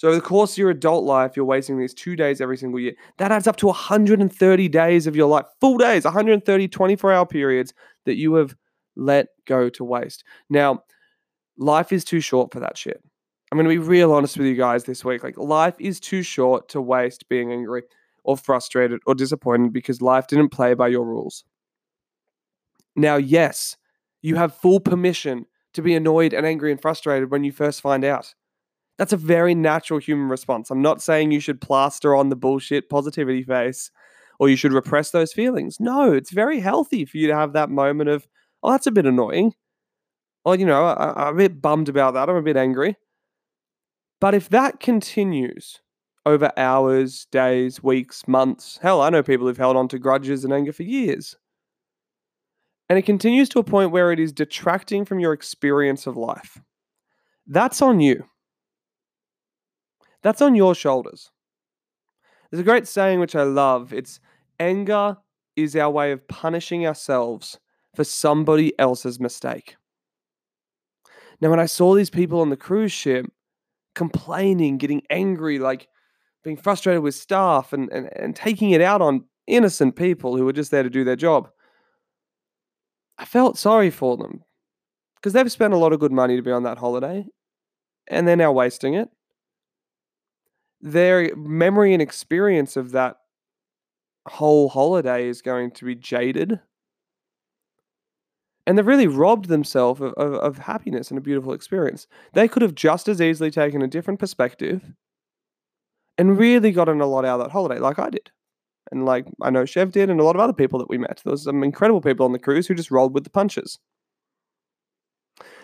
So 0.00 0.08
over 0.08 0.14
the 0.14 0.22
course 0.22 0.52
of 0.52 0.56
your 0.56 0.70
adult 0.70 1.04
life, 1.04 1.36
you're 1.36 1.44
wasting 1.44 1.78
these 1.78 1.92
two 1.92 2.16
days 2.16 2.40
every 2.40 2.56
single 2.56 2.80
year. 2.80 2.94
That 3.18 3.32
adds 3.32 3.46
up 3.46 3.56
to 3.56 3.66
130 3.66 4.68
days 4.70 5.06
of 5.06 5.14
your 5.14 5.28
life, 5.28 5.44
full 5.60 5.76
days, 5.76 6.04
130 6.04 6.68
24 6.68 7.12
hour 7.12 7.26
periods 7.26 7.74
that 8.06 8.16
you 8.16 8.32
have 8.36 8.56
let 8.96 9.26
go 9.44 9.68
to 9.68 9.84
waste. 9.84 10.24
Now, 10.48 10.84
life 11.58 11.92
is 11.92 12.02
too 12.02 12.20
short 12.20 12.50
for 12.50 12.60
that 12.60 12.78
shit. 12.78 13.04
I'm 13.52 13.58
going 13.58 13.68
to 13.68 13.68
be 13.68 13.76
real 13.76 14.14
honest 14.14 14.38
with 14.38 14.46
you 14.46 14.54
guys 14.54 14.84
this 14.84 15.04
week. 15.04 15.22
Like, 15.22 15.36
life 15.36 15.74
is 15.78 16.00
too 16.00 16.22
short 16.22 16.70
to 16.70 16.80
waste 16.80 17.28
being 17.28 17.52
angry 17.52 17.82
or 18.24 18.38
frustrated 18.38 19.00
or 19.04 19.14
disappointed 19.14 19.70
because 19.70 20.00
life 20.00 20.28
didn't 20.28 20.48
play 20.48 20.72
by 20.72 20.88
your 20.88 21.04
rules. 21.04 21.44
Now, 22.96 23.16
yes, 23.16 23.76
you 24.22 24.36
have 24.36 24.54
full 24.54 24.80
permission 24.80 25.44
to 25.74 25.82
be 25.82 25.94
annoyed 25.94 26.32
and 26.32 26.46
angry 26.46 26.72
and 26.72 26.80
frustrated 26.80 27.30
when 27.30 27.44
you 27.44 27.52
first 27.52 27.82
find 27.82 28.02
out. 28.02 28.34
That's 29.00 29.14
a 29.14 29.16
very 29.16 29.54
natural 29.54 29.98
human 29.98 30.28
response. 30.28 30.70
I'm 30.70 30.82
not 30.82 31.00
saying 31.00 31.30
you 31.30 31.40
should 31.40 31.62
plaster 31.62 32.14
on 32.14 32.28
the 32.28 32.36
bullshit 32.36 32.90
positivity 32.90 33.42
face 33.42 33.90
or 34.38 34.50
you 34.50 34.56
should 34.56 34.74
repress 34.74 35.10
those 35.10 35.32
feelings. 35.32 35.80
No, 35.80 36.12
it's 36.12 36.30
very 36.30 36.60
healthy 36.60 37.06
for 37.06 37.16
you 37.16 37.26
to 37.28 37.34
have 37.34 37.54
that 37.54 37.70
moment 37.70 38.10
of, 38.10 38.28
oh, 38.62 38.72
that's 38.72 38.86
a 38.86 38.90
bit 38.90 39.06
annoying. 39.06 39.54
Or, 40.44 40.54
you 40.54 40.66
know, 40.66 40.84
I, 40.84 41.28
I'm 41.28 41.34
a 41.34 41.38
bit 41.38 41.62
bummed 41.62 41.88
about 41.88 42.12
that. 42.12 42.28
I'm 42.28 42.36
a 42.36 42.42
bit 42.42 42.58
angry. 42.58 42.98
But 44.20 44.34
if 44.34 44.50
that 44.50 44.80
continues 44.80 45.80
over 46.26 46.52
hours, 46.58 47.26
days, 47.32 47.82
weeks, 47.82 48.28
months, 48.28 48.78
hell, 48.82 49.00
I 49.00 49.08
know 49.08 49.22
people 49.22 49.46
who've 49.46 49.56
held 49.56 49.78
on 49.78 49.88
to 49.88 49.98
grudges 49.98 50.44
and 50.44 50.52
anger 50.52 50.74
for 50.74 50.82
years. 50.82 51.36
And 52.90 52.98
it 52.98 53.06
continues 53.06 53.48
to 53.48 53.60
a 53.60 53.64
point 53.64 53.92
where 53.92 54.12
it 54.12 54.20
is 54.20 54.30
detracting 54.30 55.06
from 55.06 55.20
your 55.20 55.32
experience 55.32 56.06
of 56.06 56.18
life. 56.18 56.60
That's 57.46 57.80
on 57.80 58.00
you. 58.00 58.26
That's 60.22 60.42
on 60.42 60.54
your 60.54 60.74
shoulders. 60.74 61.30
There's 62.50 62.60
a 62.60 62.64
great 62.64 62.88
saying 62.88 63.20
which 63.20 63.36
I 63.36 63.44
love. 63.44 63.92
It's 63.92 64.20
anger 64.58 65.16
is 65.56 65.76
our 65.76 65.90
way 65.90 66.12
of 66.12 66.26
punishing 66.28 66.86
ourselves 66.86 67.58
for 67.94 68.04
somebody 68.04 68.78
else's 68.78 69.20
mistake. 69.20 69.76
Now, 71.40 71.50
when 71.50 71.60
I 71.60 71.66
saw 71.66 71.94
these 71.94 72.10
people 72.10 72.40
on 72.40 72.50
the 72.50 72.56
cruise 72.56 72.92
ship 72.92 73.26
complaining, 73.94 74.78
getting 74.78 75.02
angry, 75.10 75.58
like 75.58 75.88
being 76.44 76.56
frustrated 76.56 77.02
with 77.02 77.14
staff 77.14 77.72
and, 77.72 77.90
and, 77.90 78.10
and 78.16 78.36
taking 78.36 78.70
it 78.70 78.80
out 78.80 79.00
on 79.00 79.24
innocent 79.46 79.96
people 79.96 80.36
who 80.36 80.44
were 80.44 80.52
just 80.52 80.70
there 80.70 80.82
to 80.82 80.90
do 80.90 81.04
their 81.04 81.16
job, 81.16 81.48
I 83.18 83.24
felt 83.24 83.58
sorry 83.58 83.90
for 83.90 84.16
them 84.16 84.44
because 85.16 85.32
they've 85.32 85.52
spent 85.52 85.74
a 85.74 85.78
lot 85.78 85.92
of 85.92 86.00
good 86.00 86.12
money 86.12 86.36
to 86.36 86.42
be 86.42 86.52
on 86.52 86.62
that 86.62 86.78
holiday 86.78 87.26
and 88.08 88.26
they're 88.26 88.36
now 88.36 88.52
wasting 88.52 88.94
it 88.94 89.08
their 90.80 91.34
memory 91.36 91.92
and 91.92 92.02
experience 92.02 92.76
of 92.76 92.92
that 92.92 93.16
whole 94.26 94.68
holiday 94.68 95.28
is 95.28 95.42
going 95.42 95.70
to 95.72 95.84
be 95.84 95.94
jaded. 95.94 96.60
And 98.66 98.76
they've 98.76 98.86
really 98.86 99.06
robbed 99.06 99.46
themselves 99.46 100.00
of, 100.00 100.12
of, 100.14 100.34
of 100.34 100.58
happiness 100.58 101.10
and 101.10 101.18
a 101.18 101.22
beautiful 101.22 101.52
experience. 101.52 102.06
They 102.34 102.46
could 102.46 102.62
have 102.62 102.74
just 102.74 103.08
as 103.08 103.20
easily 103.20 103.50
taken 103.50 103.82
a 103.82 103.88
different 103.88 104.20
perspective 104.20 104.82
and 106.18 106.38
really 106.38 106.70
gotten 106.70 107.00
a 107.00 107.06
lot 107.06 107.24
out 107.24 107.40
of 107.40 107.46
that 107.46 107.52
holiday, 107.52 107.78
like 107.78 107.98
I 107.98 108.10
did. 108.10 108.30
And 108.92 109.04
like 109.06 109.26
I 109.40 109.50
know 109.50 109.64
Chev 109.64 109.92
did, 109.92 110.10
and 110.10 110.20
a 110.20 110.24
lot 110.24 110.36
of 110.36 110.40
other 110.40 110.52
people 110.52 110.78
that 110.78 110.88
we 110.88 110.98
met. 110.98 111.20
There 111.24 111.30
was 111.30 111.44
some 111.44 111.62
incredible 111.62 112.00
people 112.00 112.26
on 112.26 112.32
the 112.32 112.38
cruise 112.38 112.66
who 112.66 112.74
just 112.74 112.90
rolled 112.90 113.14
with 113.14 113.24
the 113.24 113.30
punches. 113.30 113.78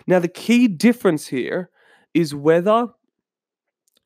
Now, 0.07 0.19
the 0.19 0.27
key 0.27 0.67
difference 0.67 1.27
here 1.27 1.69
is 2.13 2.33
whether 2.33 2.87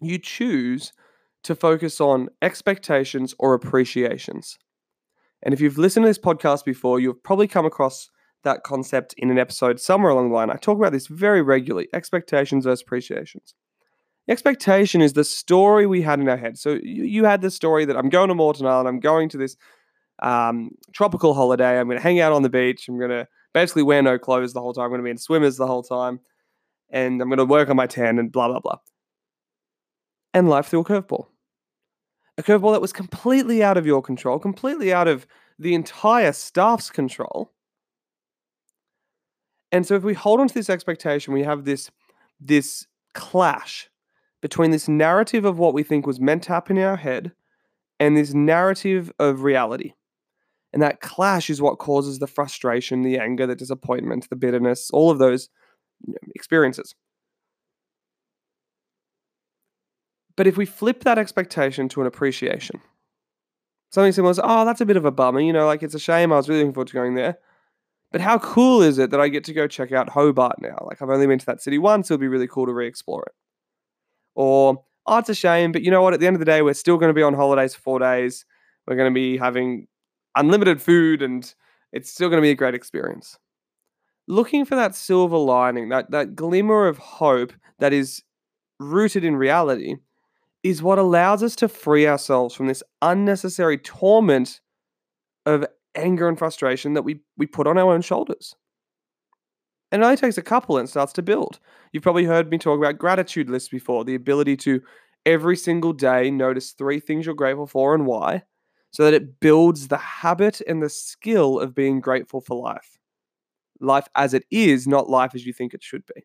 you 0.01 0.18
choose 0.18 0.94
to 1.43 1.55
focus 1.55 2.00
on 2.00 2.29
expectations 2.41 3.33
or 3.39 3.53
appreciations. 3.53 4.57
And 5.43 5.53
if 5.53 5.62
you've 5.62 5.77
listened 5.77 6.03
to 6.03 6.10
this 6.10 6.19
podcast 6.19 6.65
before, 6.65 7.00
you've 7.00 7.24
probably 7.24 7.48
come 7.48 7.65
across 7.65 8.10
that 8.43 8.63
concept 8.63 9.13
in 9.17 9.29
an 9.29 9.39
episode 9.39 9.79
somewhere 9.79 10.12
along 10.12 10.29
the 10.29 10.36
line. 10.36 10.50
I 10.50 10.55
talk 10.55 10.77
about 10.77 10.91
this 10.91 11.07
very 11.07 11.41
regularly 11.41 11.88
expectations 11.93 12.65
versus 12.65 12.81
appreciations. 12.81 13.53
Expectation 14.27 15.01
is 15.01 15.13
the 15.13 15.24
story 15.24 15.86
we 15.86 16.01
had 16.01 16.19
in 16.19 16.29
our 16.29 16.38
head. 16.38 16.57
So 16.57 16.79
you, 16.83 17.03
you 17.03 17.25
had 17.25 17.41
the 17.41 17.51
story 17.51 17.86
that 17.86 17.98
I'm 17.98 18.10
going 18.10 18.29
to 18.29 18.36
Moreton 18.36 18.67
Island, 18.67 18.88
I'm 18.88 19.00
going 19.00 19.29
to 19.29 19.38
this 19.38 19.57
um, 20.21 20.71
tropical 20.93 21.33
holiday, 21.33 21.79
I'm 21.79 21.88
going 21.88 21.98
to 21.98 22.03
hang 22.03 22.19
out 22.19 22.31
on 22.31 22.43
the 22.43 22.50
beach, 22.50 22.88
I'm 22.88 23.00
going 23.00 23.10
to 23.10 23.27
basically 23.53 23.83
wear 23.83 24.01
no 24.01 24.19
clothes 24.19 24.53
the 24.53 24.62
whole 24.62 24.74
time, 24.74 24.86
I'm 24.86 24.91
going 24.91 25.01
to 25.01 25.05
be 25.05 25.12
in 25.12 25.17
swimmers 25.17 25.57
the 25.57 25.67
whole 25.67 25.83
time, 25.83 26.19
and 26.91 27.19
I'm 27.21 27.29
going 27.29 27.39
to 27.39 27.45
work 27.45 27.69
on 27.69 27.75
my 27.75 27.88
tan 27.88 28.19
and 28.19 28.31
blah, 28.31 28.48
blah, 28.48 28.60
blah. 28.60 28.77
And 30.33 30.48
life 30.48 30.67
threw 30.67 30.81
a 30.81 30.86
curveball. 30.86 31.27
A 32.41 32.43
curveball 32.43 32.71
that 32.71 32.81
was 32.81 32.91
completely 32.91 33.62
out 33.62 33.77
of 33.77 33.86
your 33.86 34.01
control, 34.01 34.39
completely 34.39 34.91
out 34.91 35.07
of 35.07 35.27
the 35.60 35.75
entire 35.75 36.31
staff's 36.31 36.89
control. 36.89 37.51
And 39.71 39.86
so 39.86 39.93
if 39.93 40.01
we 40.01 40.15
hold 40.15 40.39
on 40.39 40.48
to 40.48 40.53
this 40.55 40.67
expectation, 40.67 41.36
we 41.36 41.43
have 41.43 41.65
this 41.65 41.91
this 42.39 42.88
clash 43.13 43.91
between 44.41 44.71
this 44.71 44.88
narrative 44.88 45.45
of 45.45 45.60
what 45.60 45.75
we 45.75 45.83
think 45.83 46.07
was 46.07 46.19
meant 46.19 46.41
to 46.43 46.53
happen 46.53 46.77
in 46.77 46.83
our 46.83 46.95
head 46.95 47.33
and 48.00 48.17
this 48.17 48.33
narrative 48.33 49.12
of 49.19 49.43
reality. 49.43 49.93
And 50.74 50.81
that 50.81 51.00
clash 51.00 51.48
is 51.48 51.62
what 51.62 51.77
causes 51.77 52.17
the 52.17 52.25
frustration, 52.25 53.03
the 53.03 53.19
anger, 53.19 53.45
the 53.45 53.55
disappointment, 53.55 54.31
the 54.31 54.36
bitterness, 54.36 54.89
all 54.89 55.12
of 55.12 55.19
those 55.19 55.50
experiences. 56.33 56.95
But 60.41 60.48
if 60.48 60.57
we 60.57 60.65
flip 60.65 61.03
that 61.03 61.19
expectation 61.19 61.88
to 61.89 62.01
an 62.01 62.07
appreciation, 62.07 62.81
something 63.91 64.12
similar 64.12 64.31
as, 64.31 64.39
oh, 64.43 64.65
that's 64.65 64.81
a 64.81 64.88
bit 64.88 64.98
of 64.98 65.05
a 65.05 65.12
bummer, 65.12 65.39
you 65.39 65.53
know, 65.53 65.67
like 65.67 65.83
it's 65.83 65.93
a 65.93 66.00
shame. 66.00 66.33
I 66.33 66.38
was 66.38 66.50
really 66.50 66.62
looking 66.62 66.74
forward 66.74 66.88
to 66.88 66.95
going 66.95 67.13
there. 67.13 67.38
But 68.12 68.21
how 68.21 68.39
cool 68.39 68.81
is 68.81 68.98
it 68.98 69.12
that 69.12 69.21
I 69.21 69.27
get 69.27 69.43
to 69.43 69.53
go 69.53 69.67
check 69.67 69.91
out 69.91 70.10
Hobart 70.10 70.60
now? 70.60 70.83
Like 70.88 71.00
I've 71.00 71.12
only 71.12 71.27
been 71.27 71.38
to 71.38 71.45
that 71.45 71.62
city 71.62 71.77
once, 71.77 72.10
it'll 72.10 72.19
be 72.19 72.27
really 72.27 72.48
cool 72.48 72.65
to 72.65 72.74
re 72.74 72.88
explore 72.88 73.21
it. 73.27 73.33
Or, 74.33 74.83
oh, 75.05 75.17
it's 75.19 75.29
a 75.29 75.36
shame, 75.36 75.71
but 75.71 75.83
you 75.83 75.91
know 75.91 76.01
what? 76.01 76.15
At 76.15 76.19
the 76.19 76.25
end 76.25 76.36
of 76.38 76.39
the 76.39 76.45
day, 76.45 76.63
we're 76.63 76.74
still 76.74 76.98
going 76.98 77.12
to 77.12 77.13
be 77.13 77.21
on 77.21 77.36
holidays 77.36 77.75
for 77.75 77.81
four 77.81 78.00
days. 78.00 78.43
We're 78.88 78.95
going 78.95 79.13
to 79.13 79.13
be 79.13 79.38
having 79.38 79.86
unlimited 80.36 80.81
food 80.81 81.21
and 81.21 81.53
it's 81.93 82.10
still 82.10 82.29
going 82.29 82.41
to 82.41 82.48
be 82.48 82.50
a 82.50 82.55
great 82.55 82.74
experience. 82.74 83.38
Looking 84.27 84.65
for 84.65 84.74
that 84.74 84.95
silver 84.95 85.38
lining, 85.38 85.89
that, 85.89 86.10
that 86.10 86.36
glimmer 86.36 86.88
of 86.88 86.98
hope 86.98 87.53
that 87.77 87.93
is 87.93 88.24
rooted 88.79 89.24
in 89.24 89.36
reality, 89.36 89.98
is 90.63 90.84
what 90.84 91.00
allows 91.00 91.41
us 91.44 91.56
to 91.58 91.68
free 91.68 92.08
ourselves 92.08 92.53
from 92.53 92.68
this 92.68 92.84
unnecessary 93.01 93.77
torment 93.77 94.62
of 95.46 95.65
anger 95.96 96.27
and 96.27 96.38
frustration 96.38 96.94
that 96.94 97.01
we, 97.01 97.20
we 97.38 97.48
put 97.48 97.68
on 97.68 97.77
our 97.77 97.94
own 97.94 98.01
shoulders. 98.01 98.56
And 99.91 100.01
it 100.01 100.06
only 100.06 100.18
takes 100.18 100.38
a 100.38 100.44
couple 100.44 100.77
and 100.77 100.88
starts 100.88 101.13
to 101.13 101.22
build. 101.22 101.60
You've 101.91 102.03
probably 102.03 102.24
heard 102.25 102.50
me 102.50 102.58
talk 102.58 102.77
about 102.77 102.98
gratitude 102.98 103.50
lists 103.50 103.70
before, 103.70 104.06
the 104.06 104.15
ability 104.15 104.56
to 104.58 104.82
every 105.25 105.58
single 105.58 105.94
day 105.94 106.32
notice 106.32 106.72
three 106.72 107.00
things 107.00 107.25
you're 107.25 107.36
grateful 107.36 107.68
for 107.68 107.94
and 107.94 108.06
why, 108.06 108.44
so 108.91 109.03
that 109.03 109.13
it 109.13 109.39
builds 109.39 109.88
the 109.88 109.98
habit 109.98 110.62
and 110.68 110.82
the 110.82 110.89
skill 110.89 111.60
of 111.60 111.75
being 111.75 112.00
grateful 112.00 112.39
for 112.39 112.62
life. 112.62 112.98
Life 113.80 114.08
as 114.15 114.34
it 114.34 114.46
is, 114.51 114.88
not 114.88 115.10
life 115.10 115.32
as 115.34 115.46
you 115.46 115.53
think 115.53 115.74
it 115.74 115.84
should 115.84 116.03
be. 116.15 116.24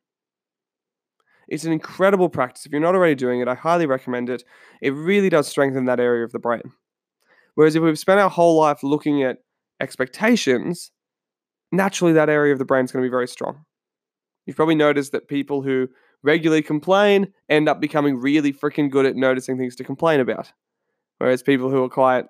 It's 1.49 1.65
an 1.65 1.73
incredible 1.73 2.29
practice. 2.29 2.67
If 2.67 2.73
you're 2.73 2.81
not 2.81 2.95
already 2.95 3.15
doing 3.15 3.41
it, 3.41 3.49
I 3.49 3.55
highly 3.55 3.87
recommend 3.87 4.31
it. 4.31 4.43
It 4.83 4.91
really 4.91 5.29
does 5.29 5.47
strengthen 5.47 5.85
that 5.85 6.00
area 6.00 6.25
of 6.25 6.33
the 6.33 6.38
brain. 6.38 6.73
Whereas 7.55 7.76
if 7.76 7.83
we've 7.83 7.99
spent 7.99 8.21
our 8.21 8.31
whole 8.31 8.59
life 8.59 8.83
looking 8.83 9.23
at 9.23 9.38
expectations, 9.81 10.91
naturally 11.73 12.12
that 12.15 12.29
area 12.29 12.53
of 12.53 12.59
the 12.59 12.65
brain 12.65 12.85
is 12.85 12.93
going 12.93 13.03
to 13.03 13.07
be 13.07 13.11
very 13.11 13.29
strong. 13.29 13.65
You've 14.45 14.57
probably 14.57 14.75
noticed 14.75 15.12
that 15.12 15.29
people 15.29 15.62
who 15.62 15.88
regularly 16.23 16.62
complain 16.62 17.33
end 17.49 17.69
up 17.69 17.81
becoming 17.81 18.17
really 18.17 18.53
freaking 18.53 18.91
good 18.91 19.07
at 19.07 19.17
noticing 19.17 19.57
things 19.57 19.76
to 19.76 19.85
complain 19.85 20.21
about. 20.21 20.53
Whereas 21.19 21.43
people 21.43 21.71
who 21.71 21.83
are 21.83 21.88
quiet, 21.88 22.26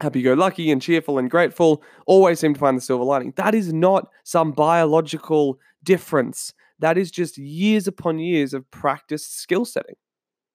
happy 0.00 0.22
go 0.22 0.34
lucky 0.34 0.70
and 0.70 0.82
cheerful 0.82 1.18
and 1.18 1.30
grateful 1.30 1.82
always 2.06 2.40
seem 2.40 2.54
to 2.54 2.60
find 2.60 2.76
the 2.76 2.82
silver 2.82 3.04
lining. 3.04 3.32
That 3.36 3.54
is 3.54 3.72
not 3.72 4.08
some 4.24 4.52
biological 4.52 5.58
difference. 5.84 6.52
That 6.80 6.98
is 6.98 7.10
just 7.10 7.38
years 7.38 7.86
upon 7.86 8.18
years 8.18 8.54
of 8.54 8.70
practiced 8.70 9.38
skill 9.38 9.64
setting. 9.64 9.96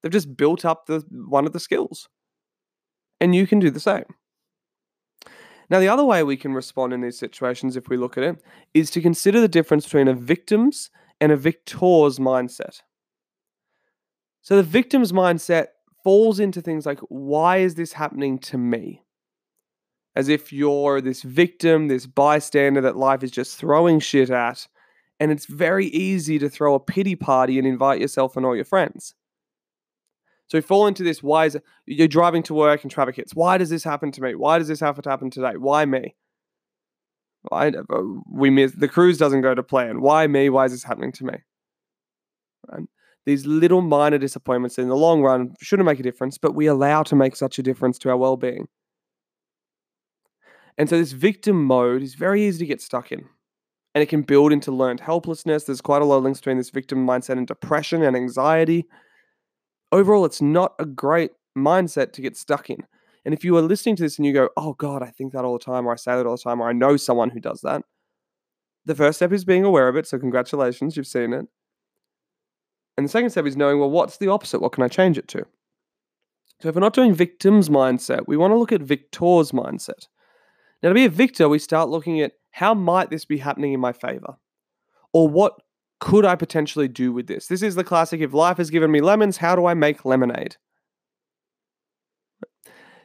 They've 0.02 0.12
just 0.12 0.36
built 0.36 0.66
up 0.66 0.86
the 0.86 1.04
one 1.10 1.46
of 1.46 1.54
the 1.54 1.60
skills. 1.60 2.08
And 3.20 3.34
you 3.34 3.48
can 3.48 3.60
do 3.60 3.70
the 3.70 3.80
same. 3.80 4.06
Now, 5.70 5.80
the 5.80 5.88
other 5.88 6.04
way 6.04 6.24
we 6.24 6.38
can 6.38 6.54
respond 6.54 6.94
in 6.94 7.02
these 7.02 7.18
situations, 7.18 7.76
if 7.76 7.88
we 7.88 7.98
look 7.98 8.18
at 8.18 8.24
it, 8.24 8.44
is 8.74 8.92
to 8.92 9.02
consider 9.02 9.40
the 9.40 9.48
difference 9.48 9.86
between 9.86 10.08
a 10.08 10.14
victim's 10.14 10.90
and 11.22 11.32
a 11.32 11.38
victor's 11.38 12.20
mindset. 12.20 12.82
So, 14.42 14.58
the 14.58 14.64
victim's 14.64 15.14
mindset 15.14 15.68
falls 16.04 16.40
into 16.40 16.62
things 16.62 16.86
like, 16.86 17.00
why 17.08 17.58
is 17.58 17.76
this 17.76 17.94
happening 17.94 18.40
to 18.40 18.58
me? 18.58 19.04
As 20.16 20.28
if 20.28 20.52
you're 20.52 21.02
this 21.02 21.22
victim, 21.22 21.88
this 21.88 22.06
bystander 22.06 22.82
that 22.82 22.98
life 22.98 23.24
is 23.24 23.32
just 23.32 23.58
throwing 23.58 24.00
shit 24.00 24.30
at, 24.30 24.68
and 25.24 25.32
it's 25.32 25.46
very 25.46 25.86
easy 25.86 26.38
to 26.38 26.50
throw 26.50 26.76
a 26.76 26.82
pity 26.82 27.16
party 27.16 27.58
and 27.58 27.66
invite 27.66 28.02
yourself 28.02 28.36
and 28.36 28.46
all 28.46 28.58
your 28.58 28.66
friends. 28.66 29.16
So 30.48 30.58
we 30.58 30.62
fall 30.62 30.86
into 30.86 31.02
this 31.02 31.24
why 31.24 31.46
is 31.46 31.56
it, 31.56 31.64
you're 31.86 32.10
driving 32.10 32.44
to 32.44 32.54
work 32.54 32.84
and 32.84 32.92
traffic 32.92 33.16
hits. 33.16 33.34
Why 33.34 33.58
does 33.58 33.70
this 33.70 33.86
happen 33.86 34.12
to 34.12 34.22
me? 34.22 34.36
Why 34.36 34.58
does 34.58 34.68
this 34.68 34.82
have 34.82 35.02
to 35.02 35.10
happen 35.10 35.30
today? 35.30 35.54
Why 35.56 35.86
me? 35.86 36.14
Why 37.44 37.72
we 38.30 38.50
miss 38.50 38.74
the 38.74 38.90
cruise 38.90 39.18
doesn't 39.18 39.44
go 39.44 39.56
to 39.56 39.64
plan. 39.64 40.02
Why 40.02 40.28
me? 40.28 40.50
Why 40.50 40.66
is 40.66 40.74
this 40.74 40.84
happening 40.84 41.14
to 41.14 41.24
me? 41.24 41.36
Right? 42.70 42.84
These 43.26 43.46
little 43.46 43.82
minor 43.82 44.18
disappointments 44.18 44.78
in 44.78 44.90
the 44.90 44.98
long 44.98 45.22
run 45.22 45.54
shouldn't 45.62 45.86
make 45.86 46.02
a 46.02 46.04
difference, 46.04 46.38
but 46.38 46.54
we 46.54 46.66
allow 46.66 47.04
to 47.04 47.16
make 47.16 47.38
such 47.38 47.58
a 47.60 47.64
difference 47.64 47.98
to 48.00 48.10
our 48.10 48.18
well-being. 48.18 48.68
And 50.78 50.90
so 50.90 50.98
this 50.98 51.14
victim 51.14 51.64
mode 51.64 52.04
is 52.04 52.16
very 52.16 52.44
easy 52.44 52.60
to 52.60 52.66
get 52.66 52.82
stuck 52.82 53.14
in. 53.14 53.30
And 53.96 54.02
it 54.02 54.10
can 54.10 54.24
build 54.24 54.52
into 54.52 54.72
learned 54.72 55.00
helplessness. 55.00 55.66
There's 55.66 55.82
quite 55.82 56.02
a 56.02 56.06
lot 56.06 56.18
of 56.18 56.24
links 56.24 56.40
between 56.40 56.58
this 56.58 56.72
victim 56.72 57.06
mindset 57.06 57.38
and 57.38 57.46
depression 57.46 58.02
and 58.02 58.16
anxiety 58.16 58.88
overall, 59.94 60.26
it's 60.26 60.42
not 60.42 60.74
a 60.80 60.86
great 60.86 61.32
mindset 61.58 62.12
to 62.14 62.22
get 62.22 62.36
stuck 62.36 62.70
in. 62.70 62.80
And 63.24 63.34
if 63.34 63.46
you 63.46 63.56
are 63.56 63.62
listening 63.62 63.96
to 63.98 64.04
this 64.04 64.18
and 64.18 64.26
you 64.26 64.34
go, 64.34 64.50
oh 64.58 64.74
God, 64.74 65.02
I 65.02 65.12
think 65.12 65.32
that 65.32 65.46
all 65.46 65.58
the 65.58 65.64
time, 65.64 65.88
or 65.88 65.94
I 65.94 65.96
say 65.96 66.16
that 66.16 66.26
all 66.26 66.36
the 66.36 66.44
time, 66.44 66.60
or 66.60 66.68
I 66.68 66.74
know 66.74 66.98
someone 66.98 67.30
who 67.30 67.40
does 67.40 67.62
that, 67.62 67.84
the 68.86 68.96
first 68.96 69.20
step 69.20 69.32
is 69.32 69.46
being 69.46 69.64
aware 69.64 69.88
of 69.88 69.96
it. 69.96 70.06
So, 70.08 70.20
congratulations, 70.20 70.98
you've 70.98 71.08
seen 71.08 71.32
it. 71.32 71.46
And 72.98 73.06
the 73.06 73.10
second 73.10 73.30
step 73.30 73.46
is 73.46 73.56
knowing, 73.56 73.80
well, 73.80 73.90
what's 73.90 74.18
the 74.18 74.28
opposite? 74.28 74.62
What 74.62 74.74
can 74.74 74.84
I 74.84 74.90
change 74.90 75.18
it 75.18 75.30
to? 75.30 75.46
So, 76.62 76.68
if 76.68 76.76
we're 76.76 76.82
not 76.82 76.94
doing 76.94 77.14
victim's 77.14 77.70
mindset, 77.70 78.28
we 78.28 78.36
want 78.36 78.52
to 78.52 78.58
look 78.58 78.74
at 78.74 78.82
victor's 78.82 79.52
mindset. 79.54 80.08
Now, 80.82 80.90
to 80.90 80.96
be 80.96 81.06
a 81.06 81.10
victor, 81.10 81.48
we 81.48 81.60
start 81.60 81.88
looking 81.88 82.20
at 82.20 82.34
how 82.54 82.76
might 82.76 83.10
this 83.10 83.26
be 83.26 83.40
happening 83.40 83.74
in 83.74 83.80
my 83.80 83.92
favor? 83.92 84.38
Or 85.12 85.28
what 85.28 85.60
could 86.00 86.24
I 86.24 86.36
potentially 86.36 86.88
do 86.88 87.12
with 87.12 87.26
this? 87.26 87.48
This 87.48 87.64
is 87.64 87.74
the 87.74 87.84
classic 87.84 88.22
if 88.22 88.32
life 88.32 88.58
has 88.58 88.70
given 88.70 88.92
me 88.92 89.02
lemons, 89.02 89.38
how 89.38 89.56
do 89.56 89.66
I 89.66 89.74
make 89.74 90.06
lemonade? 90.06 90.58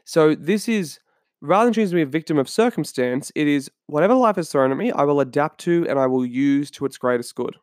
So 0.04 0.34
this 0.34 0.68
is 0.68 1.00
rather 1.40 1.66
than 1.66 1.74
choosing 1.74 1.92
to 1.92 1.96
be 1.96 2.02
a 2.02 2.06
victim 2.06 2.36
of 2.36 2.46
circumstance, 2.48 3.32
it 3.34 3.48
is 3.48 3.70
whatever 3.86 4.14
life 4.14 4.36
has 4.36 4.50
thrown 4.50 4.70
at 4.70 4.76
me, 4.76 4.92
I 4.92 5.04
will 5.04 5.20
adapt 5.20 5.60
to 5.60 5.86
and 5.88 5.98
I 5.98 6.06
will 6.06 6.26
use 6.26 6.70
to 6.72 6.84
its 6.84 6.98
greatest 6.98 7.34
good, 7.34 7.56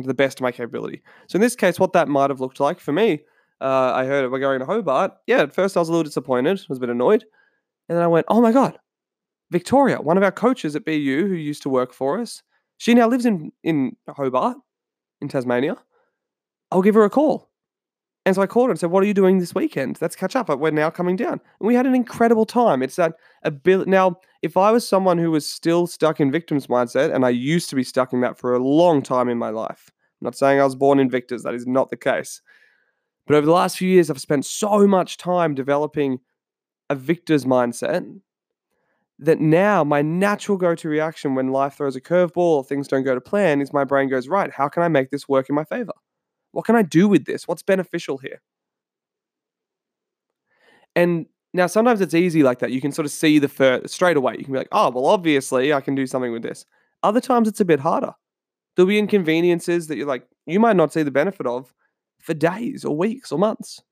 to 0.00 0.06
the 0.06 0.12
best 0.12 0.40
of 0.40 0.42
my 0.42 0.52
capability. 0.52 1.02
So 1.28 1.36
in 1.36 1.40
this 1.40 1.56
case, 1.56 1.80
what 1.80 1.94
that 1.94 2.08
might 2.08 2.28
have 2.28 2.40
looked 2.40 2.60
like 2.60 2.80
for 2.80 2.92
me, 2.92 3.20
uh, 3.62 3.92
I 3.94 4.04
heard 4.04 4.30
we're 4.30 4.40
going 4.40 4.60
to 4.60 4.66
Hobart. 4.66 5.12
Yeah, 5.26 5.38
at 5.38 5.54
first 5.54 5.74
I 5.74 5.80
was 5.80 5.88
a 5.88 5.92
little 5.92 6.04
disappointed, 6.04 6.60
was 6.68 6.76
a 6.76 6.80
bit 6.82 6.90
annoyed, 6.90 7.24
and 7.88 7.96
then 7.96 8.04
I 8.04 8.08
went, 8.08 8.26
"Oh 8.28 8.42
my 8.42 8.52
god, 8.52 8.78
Victoria, 9.50 10.00
one 10.00 10.16
of 10.16 10.22
our 10.22 10.32
coaches 10.32 10.74
at 10.74 10.84
BU 10.84 11.26
who 11.28 11.34
used 11.34 11.62
to 11.62 11.68
work 11.68 11.92
for 11.92 12.20
us, 12.20 12.42
she 12.78 12.94
now 12.94 13.08
lives 13.08 13.26
in, 13.26 13.52
in 13.62 13.96
Hobart, 14.08 14.56
in 15.20 15.28
Tasmania. 15.28 15.76
I'll 16.70 16.82
give 16.82 16.94
her 16.94 17.04
a 17.04 17.10
call. 17.10 17.48
And 18.24 18.34
so 18.34 18.42
I 18.42 18.46
called 18.48 18.66
her 18.66 18.70
and 18.72 18.80
said, 18.80 18.90
What 18.90 19.04
are 19.04 19.06
you 19.06 19.14
doing 19.14 19.38
this 19.38 19.54
weekend? 19.54 19.98
Let's 20.00 20.16
catch 20.16 20.34
up. 20.34 20.48
We're 20.48 20.72
now 20.72 20.90
coming 20.90 21.14
down. 21.14 21.40
And 21.60 21.66
we 21.66 21.76
had 21.76 21.86
an 21.86 21.94
incredible 21.94 22.44
time. 22.44 22.82
It's 22.82 22.96
that 22.96 23.14
ability. 23.44 23.88
Now, 23.88 24.16
if 24.42 24.56
I 24.56 24.72
was 24.72 24.86
someone 24.86 25.16
who 25.16 25.30
was 25.30 25.48
still 25.48 25.86
stuck 25.86 26.18
in 26.18 26.32
victim's 26.32 26.66
mindset, 26.66 27.14
and 27.14 27.24
I 27.24 27.28
used 27.28 27.70
to 27.70 27.76
be 27.76 27.84
stuck 27.84 28.12
in 28.12 28.20
that 28.22 28.36
for 28.36 28.52
a 28.52 28.58
long 28.58 29.00
time 29.00 29.28
in 29.28 29.38
my 29.38 29.50
life, 29.50 29.92
I'm 30.20 30.24
not 30.24 30.36
saying 30.36 30.60
I 30.60 30.64
was 30.64 30.74
born 30.74 30.98
in 30.98 31.08
victors, 31.08 31.44
that 31.44 31.54
is 31.54 31.68
not 31.68 31.90
the 31.90 31.96
case. 31.96 32.42
But 33.28 33.36
over 33.36 33.46
the 33.46 33.52
last 33.52 33.78
few 33.78 33.88
years, 33.88 34.10
I've 34.10 34.20
spent 34.20 34.44
so 34.44 34.88
much 34.88 35.18
time 35.18 35.54
developing 35.54 36.18
a 36.90 36.96
victor's 36.96 37.44
mindset 37.44 38.04
that 39.18 39.40
now 39.40 39.82
my 39.82 40.02
natural 40.02 40.58
go 40.58 40.74
to 40.74 40.88
reaction 40.88 41.34
when 41.34 41.48
life 41.48 41.74
throws 41.74 41.96
a 41.96 42.00
curveball 42.00 42.36
or 42.36 42.64
things 42.64 42.86
don't 42.86 43.04
go 43.04 43.14
to 43.14 43.20
plan 43.20 43.60
is 43.60 43.72
my 43.72 43.84
brain 43.84 44.08
goes, 44.08 44.28
right, 44.28 44.50
how 44.52 44.68
can 44.68 44.82
I 44.82 44.88
make 44.88 45.10
this 45.10 45.28
work 45.28 45.48
in 45.48 45.54
my 45.54 45.64
favor? 45.64 45.92
What 46.52 46.64
can 46.66 46.76
I 46.76 46.82
do 46.82 47.08
with 47.08 47.24
this? 47.24 47.48
What's 47.48 47.62
beneficial 47.62 48.18
here? 48.18 48.40
And 50.94 51.26
now 51.54 51.66
sometimes 51.66 52.00
it's 52.00 52.14
easy 52.14 52.42
like 52.42 52.58
that. 52.58 52.72
You 52.72 52.80
can 52.80 52.92
sort 52.92 53.06
of 53.06 53.12
see 53.12 53.38
the 53.38 53.48
first 53.48 53.94
straight 53.94 54.16
away. 54.16 54.34
You 54.38 54.44
can 54.44 54.52
be 54.52 54.58
like, 54.58 54.68
oh, 54.72 54.90
well, 54.90 55.06
obviously 55.06 55.72
I 55.72 55.80
can 55.80 55.94
do 55.94 56.06
something 56.06 56.32
with 56.32 56.42
this. 56.42 56.64
Other 57.02 57.20
times 57.20 57.48
it's 57.48 57.60
a 57.60 57.64
bit 57.64 57.80
harder. 57.80 58.12
There'll 58.74 58.88
be 58.88 58.98
inconveniences 58.98 59.86
that 59.86 59.96
you're 59.96 60.06
like, 60.06 60.26
you 60.46 60.60
might 60.60 60.76
not 60.76 60.92
see 60.92 61.02
the 61.02 61.10
benefit 61.10 61.46
of 61.46 61.72
for 62.20 62.34
days 62.34 62.84
or 62.84 62.96
weeks 62.96 63.32
or 63.32 63.38
months. 63.38 63.82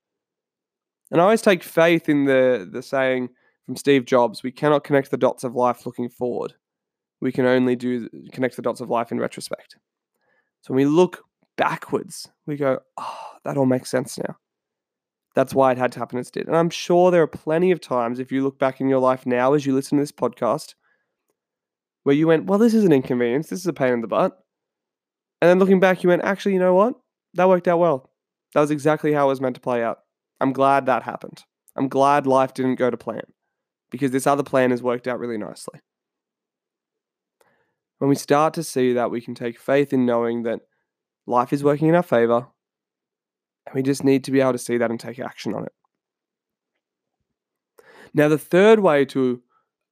And 1.11 1.19
I 1.19 1.23
always 1.23 1.41
take 1.41 1.63
faith 1.63 2.09
in 2.09 2.25
the 2.25 2.67
the 2.71 2.81
saying 2.81 3.29
from 3.65 3.75
Steve 3.75 4.05
Jobs, 4.05 4.43
we 4.43 4.51
cannot 4.51 4.83
connect 4.83 5.11
the 5.11 5.17
dots 5.17 5.43
of 5.43 5.55
life 5.55 5.85
looking 5.85 6.09
forward. 6.09 6.53
We 7.21 7.31
can 7.31 7.45
only 7.45 7.75
do 7.75 8.09
connect 8.31 8.55
the 8.55 8.61
dots 8.61 8.81
of 8.81 8.89
life 8.89 9.11
in 9.11 9.19
retrospect. 9.19 9.77
So 10.61 10.73
when 10.73 10.85
we 10.85 10.91
look 10.91 11.23
backwards, 11.57 12.27
we 12.45 12.57
go, 12.57 12.79
oh, 12.97 13.27
that 13.43 13.57
all 13.57 13.65
makes 13.65 13.89
sense 13.89 14.17
now. 14.17 14.35
That's 15.33 15.53
why 15.53 15.71
it 15.71 15.77
had 15.77 15.91
to 15.93 15.99
happen 15.99 16.19
as 16.19 16.27
it 16.27 16.33
did. 16.33 16.47
And 16.47 16.55
I'm 16.55 16.69
sure 16.69 17.11
there 17.11 17.21
are 17.21 17.27
plenty 17.27 17.71
of 17.71 17.81
times, 17.81 18.19
if 18.19 18.31
you 18.31 18.43
look 18.43 18.57
back 18.59 18.79
in 18.79 18.87
your 18.87 18.99
life 18.99 19.25
now 19.25 19.53
as 19.53 19.65
you 19.65 19.73
listen 19.73 19.97
to 19.97 20.01
this 20.01 20.11
podcast, 20.11 20.75
where 22.03 22.15
you 22.15 22.27
went, 22.27 22.45
well, 22.45 22.59
this 22.59 22.73
is 22.73 22.83
an 22.83 22.93
inconvenience. 22.93 23.49
This 23.49 23.59
is 23.59 23.67
a 23.67 23.73
pain 23.73 23.93
in 23.93 24.01
the 24.01 24.07
butt. 24.07 24.37
And 25.41 25.49
then 25.49 25.59
looking 25.59 25.79
back, 25.79 26.03
you 26.03 26.09
went, 26.09 26.23
actually, 26.23 26.53
you 26.53 26.59
know 26.59 26.73
what? 26.73 26.95
That 27.33 27.49
worked 27.49 27.67
out 27.67 27.79
well. 27.79 28.11
That 28.53 28.61
was 28.61 28.71
exactly 28.71 29.11
how 29.11 29.25
it 29.25 29.29
was 29.29 29.41
meant 29.41 29.55
to 29.55 29.61
play 29.61 29.83
out. 29.83 29.99
I'm 30.39 30.53
glad 30.53 30.85
that 30.85 31.03
happened. 31.03 31.43
I'm 31.75 31.89
glad 31.89 32.27
life 32.27 32.53
didn't 32.53 32.75
go 32.75 32.89
to 32.89 32.97
plan 32.97 33.23
because 33.95 34.11
this 34.11 34.27
other 34.27 34.43
plan 34.43 34.71
has 34.71 34.83
worked 34.83 35.07
out 35.07 35.19
really 35.19 35.37
nicely. 35.37 35.79
When 37.99 38.09
we 38.09 38.15
start 38.15 38.53
to 38.55 38.63
see 38.63 38.93
that, 38.93 39.09
we 39.09 39.21
can 39.21 39.35
take 39.35 39.57
faith 39.57 39.93
in 39.93 40.05
knowing 40.05 40.43
that 40.43 40.59
life 41.25 41.53
is 41.53 41.63
working 41.63 41.87
in 41.87 41.95
our 41.95 42.03
favor, 42.03 42.47
and 43.65 43.73
we 43.73 43.81
just 43.81 44.03
need 44.03 44.25
to 44.25 44.31
be 44.31 44.41
able 44.41 44.51
to 44.51 44.57
see 44.57 44.77
that 44.77 44.91
and 44.91 44.99
take 44.99 45.19
action 45.19 45.53
on 45.53 45.63
it. 45.63 45.71
Now, 48.13 48.27
the 48.27 48.37
third 48.37 48.79
way 48.79 49.05
to 49.05 49.41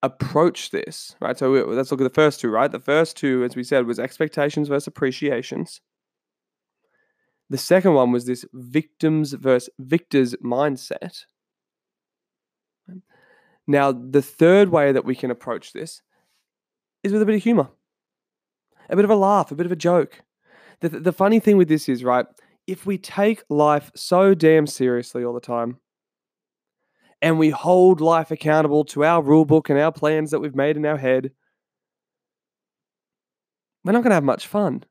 approach 0.02 0.72
this, 0.72 1.16
right? 1.22 1.38
So 1.38 1.50
let's 1.50 1.92
look 1.92 2.02
at 2.02 2.04
the 2.04 2.10
first 2.10 2.42
two, 2.42 2.50
right? 2.50 2.72
The 2.72 2.80
first 2.80 3.16
two, 3.16 3.44
as 3.46 3.56
we 3.56 3.64
said, 3.64 3.88
was 3.88 4.00
expectations 4.00 4.68
versus 4.68 4.88
appreciations. 4.88 5.80
The 7.50 7.58
second 7.58 7.94
one 7.94 8.12
was 8.12 8.26
this 8.26 8.46
victims 8.54 9.32
versus 9.34 9.70
victors 9.80 10.36
mindset. 10.44 11.24
Now, 13.68 13.92
the 13.92 14.22
third 14.22 14.70
way 14.70 14.92
that 14.92 15.06
we 15.06 15.16
can 15.16 15.32
approach 15.32 15.74
this 15.74 16.02
is 17.04 17.14
with 17.14 17.22
a 17.22 17.26
bit 17.26 17.36
of 17.36 17.44
humor, 17.44 17.70
a 18.90 18.96
bit 18.96 19.06
of 19.06 19.12
a 19.12 19.16
laugh, 19.16 19.52
a 19.52 19.56
bit 19.56 19.66
of 19.66 19.72
a 19.72 19.78
joke. 19.78 20.22
The, 20.82 20.90
the 20.90 21.14
funny 21.14 21.40
thing 21.40 21.58
with 21.58 21.70
this 21.70 21.88
is, 21.88 22.04
right, 22.04 22.26
if 22.68 22.86
we 22.86 22.98
take 22.98 23.44
life 23.50 23.92
so 23.96 24.34
damn 24.34 24.68
seriously 24.68 25.24
all 25.24 25.34
the 25.34 25.40
time 25.40 25.78
and 27.22 27.40
we 27.40 27.50
hold 27.52 28.02
life 28.02 28.32
accountable 28.32 28.84
to 28.86 29.06
our 29.06 29.22
rule 29.22 29.46
book 29.46 29.70
and 29.70 29.80
our 29.80 29.92
plans 29.92 30.32
that 30.32 30.40
we've 30.40 30.56
made 30.56 30.76
in 30.76 30.86
our 30.86 30.98
head, 30.98 31.32
we're 33.84 33.94
not 33.94 34.04
going 34.04 34.12
to 34.12 34.16
have 34.16 34.24
much 34.24 34.48
fun. 34.48 34.84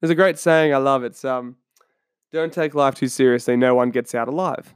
There's 0.00 0.10
a 0.10 0.14
great 0.14 0.38
saying 0.38 0.74
I 0.74 0.78
love. 0.78 1.04
It's 1.04 1.24
um, 1.24 1.56
don't 2.32 2.52
take 2.52 2.74
life 2.74 2.94
too 2.94 3.08
seriously. 3.08 3.56
No 3.56 3.74
one 3.74 3.90
gets 3.90 4.14
out 4.14 4.28
alive. 4.28 4.74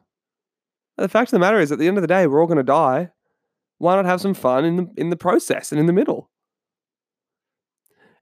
the 0.97 1.09
fact 1.09 1.29
of 1.29 1.33
the 1.33 1.39
matter 1.39 1.61
is, 1.61 1.73
at 1.73 1.79
the 1.79 1.89
end 1.89 1.99
of 1.99 2.03
the 2.03 2.09
day, 2.09 2.27
we're 2.27 2.41
all 2.41 2.47
going 2.47 2.57
to 2.57 2.63
die 2.63 3.11
why 3.79 3.97
not 3.97 4.05
have 4.05 4.21
some 4.21 4.35
fun 4.35 4.65
in 4.65 4.77
the 4.77 4.89
in 4.97 5.11
the 5.11 5.17
process 5.17 5.73
and 5.73 5.81
in 5.81 5.87
the 5.87 5.93
middle? 5.93 6.31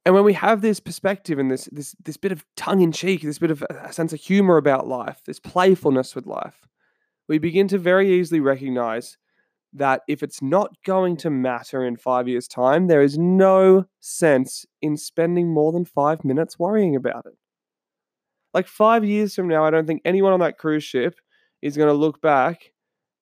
And 0.04 0.14
when 0.14 0.24
we 0.24 0.34
have 0.34 0.60
this 0.60 0.78
perspective 0.78 1.38
and 1.38 1.50
this 1.50 1.68
this 1.72 1.96
this 2.04 2.16
bit 2.16 2.32
of 2.32 2.44
tongue 2.56 2.80
in 2.80 2.92
cheek, 2.92 3.22
this 3.22 3.38
bit 3.38 3.50
of 3.50 3.64
a 3.70 3.92
sense 3.92 4.12
of 4.12 4.20
humor 4.20 4.56
about 4.56 4.86
life, 4.86 5.20
this 5.26 5.40
playfulness 5.40 6.14
with 6.14 6.26
life, 6.26 6.68
we 7.28 7.38
begin 7.38 7.68
to 7.68 7.78
very 7.78 8.12
easily 8.12 8.40
recognize 8.40 9.18
that 9.72 10.02
if 10.08 10.22
it's 10.22 10.40
not 10.40 10.70
going 10.84 11.16
to 11.18 11.28
matter 11.28 11.84
in 11.84 11.96
five 11.96 12.28
years' 12.28 12.48
time, 12.48 12.86
there 12.86 13.02
is 13.02 13.18
no 13.18 13.84
sense 14.00 14.64
in 14.80 14.96
spending 14.96 15.52
more 15.52 15.72
than 15.72 15.84
five 15.84 16.24
minutes 16.24 16.58
worrying 16.58 16.96
about 16.96 17.26
it. 17.26 17.34
Like 18.54 18.68
five 18.68 19.04
years 19.04 19.34
from 19.34 19.48
now, 19.48 19.64
I 19.64 19.70
don't 19.70 19.86
think 19.86 20.02
anyone 20.04 20.32
on 20.32 20.40
that 20.40 20.56
cruise 20.56 20.84
ship 20.84 21.16
is 21.60 21.76
going 21.76 21.88
to 21.88 21.94
look 21.94 22.22
back 22.22 22.72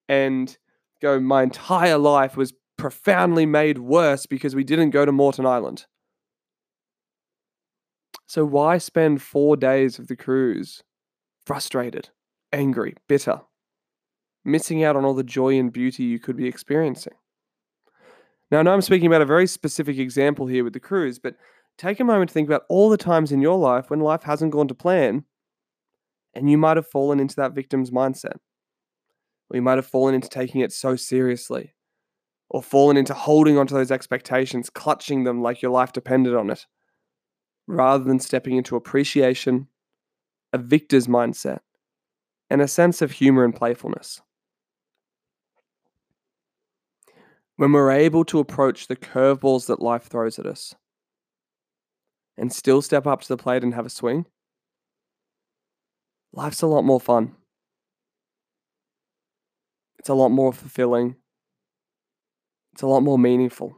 and 0.07 0.55
my 1.19 1.43
entire 1.43 1.97
life 1.97 2.35
was 2.35 2.53
profoundly 2.77 3.45
made 3.45 3.79
worse 3.79 4.25
because 4.25 4.55
we 4.55 4.63
didn't 4.63 4.89
go 4.89 5.05
to 5.05 5.11
Moreton 5.11 5.45
Island. 5.45 5.85
So, 8.27 8.43
why 8.43 8.77
spend 8.79 9.21
four 9.21 9.55
days 9.55 9.99
of 9.99 10.07
the 10.07 10.15
cruise 10.15 10.83
frustrated, 11.45 12.09
angry, 12.51 12.95
bitter, 13.07 13.41
missing 14.43 14.83
out 14.83 14.95
on 14.95 15.05
all 15.05 15.13
the 15.13 15.23
joy 15.23 15.57
and 15.59 15.71
beauty 15.71 16.03
you 16.03 16.19
could 16.19 16.35
be 16.35 16.47
experiencing? 16.47 17.13
Now, 18.51 18.59
I 18.59 18.63
know 18.63 18.73
I'm 18.73 18.81
speaking 18.81 19.07
about 19.07 19.21
a 19.21 19.25
very 19.25 19.47
specific 19.47 19.97
example 19.97 20.47
here 20.47 20.63
with 20.63 20.73
the 20.73 20.79
cruise, 20.79 21.19
but 21.19 21.35
take 21.77 21.99
a 21.99 22.03
moment 22.03 22.29
to 22.29 22.33
think 22.33 22.47
about 22.47 22.63
all 22.69 22.89
the 22.89 22.97
times 22.97 23.31
in 23.31 23.41
your 23.41 23.57
life 23.57 23.89
when 23.89 23.99
life 23.99 24.23
hasn't 24.23 24.51
gone 24.51 24.67
to 24.67 24.75
plan 24.75 25.25
and 26.35 26.49
you 26.49 26.57
might 26.57 26.77
have 26.77 26.87
fallen 26.87 27.19
into 27.19 27.35
that 27.37 27.53
victim's 27.53 27.91
mindset. 27.91 28.37
We 29.49 29.59
might 29.59 29.77
have 29.77 29.85
fallen 29.85 30.15
into 30.15 30.29
taking 30.29 30.61
it 30.61 30.73
so 30.73 30.95
seriously, 30.95 31.73
or 32.49 32.63
fallen 32.63 32.97
into 32.97 33.13
holding 33.13 33.57
onto 33.57 33.75
those 33.75 33.91
expectations, 33.91 34.69
clutching 34.69 35.23
them 35.23 35.41
like 35.41 35.61
your 35.61 35.71
life 35.71 35.93
depended 35.93 36.35
on 36.35 36.49
it, 36.49 36.65
rather 37.67 38.03
than 38.03 38.19
stepping 38.19 38.57
into 38.57 38.75
appreciation, 38.75 39.67
a 40.53 40.57
victor's 40.57 41.07
mindset, 41.07 41.59
and 42.49 42.61
a 42.61 42.67
sense 42.67 43.01
of 43.01 43.11
humor 43.11 43.43
and 43.43 43.55
playfulness. 43.55 44.21
When 47.57 47.71
we're 47.71 47.91
able 47.91 48.25
to 48.25 48.39
approach 48.39 48.87
the 48.87 48.97
curveballs 48.97 49.67
that 49.67 49.81
life 49.81 50.03
throws 50.03 50.39
at 50.39 50.45
us 50.45 50.75
and 52.37 52.51
still 52.51 52.81
step 52.81 53.07
up 53.07 53.21
to 53.21 53.27
the 53.29 53.37
plate 53.37 53.63
and 53.63 53.73
have 53.73 53.85
a 53.85 53.89
swing, 53.89 54.25
life's 56.33 56.61
a 56.61 56.67
lot 56.67 56.83
more 56.83 56.99
fun. 56.99 57.35
It's 60.05 60.09
a 60.11 60.13
lot 60.13 60.29
more 60.29 60.53
fulfilling. 60.53 61.15
It's 62.73 62.83
a 62.83 62.87
lot 62.87 63.01
more 63.01 63.17
meaningful. 63.17 63.75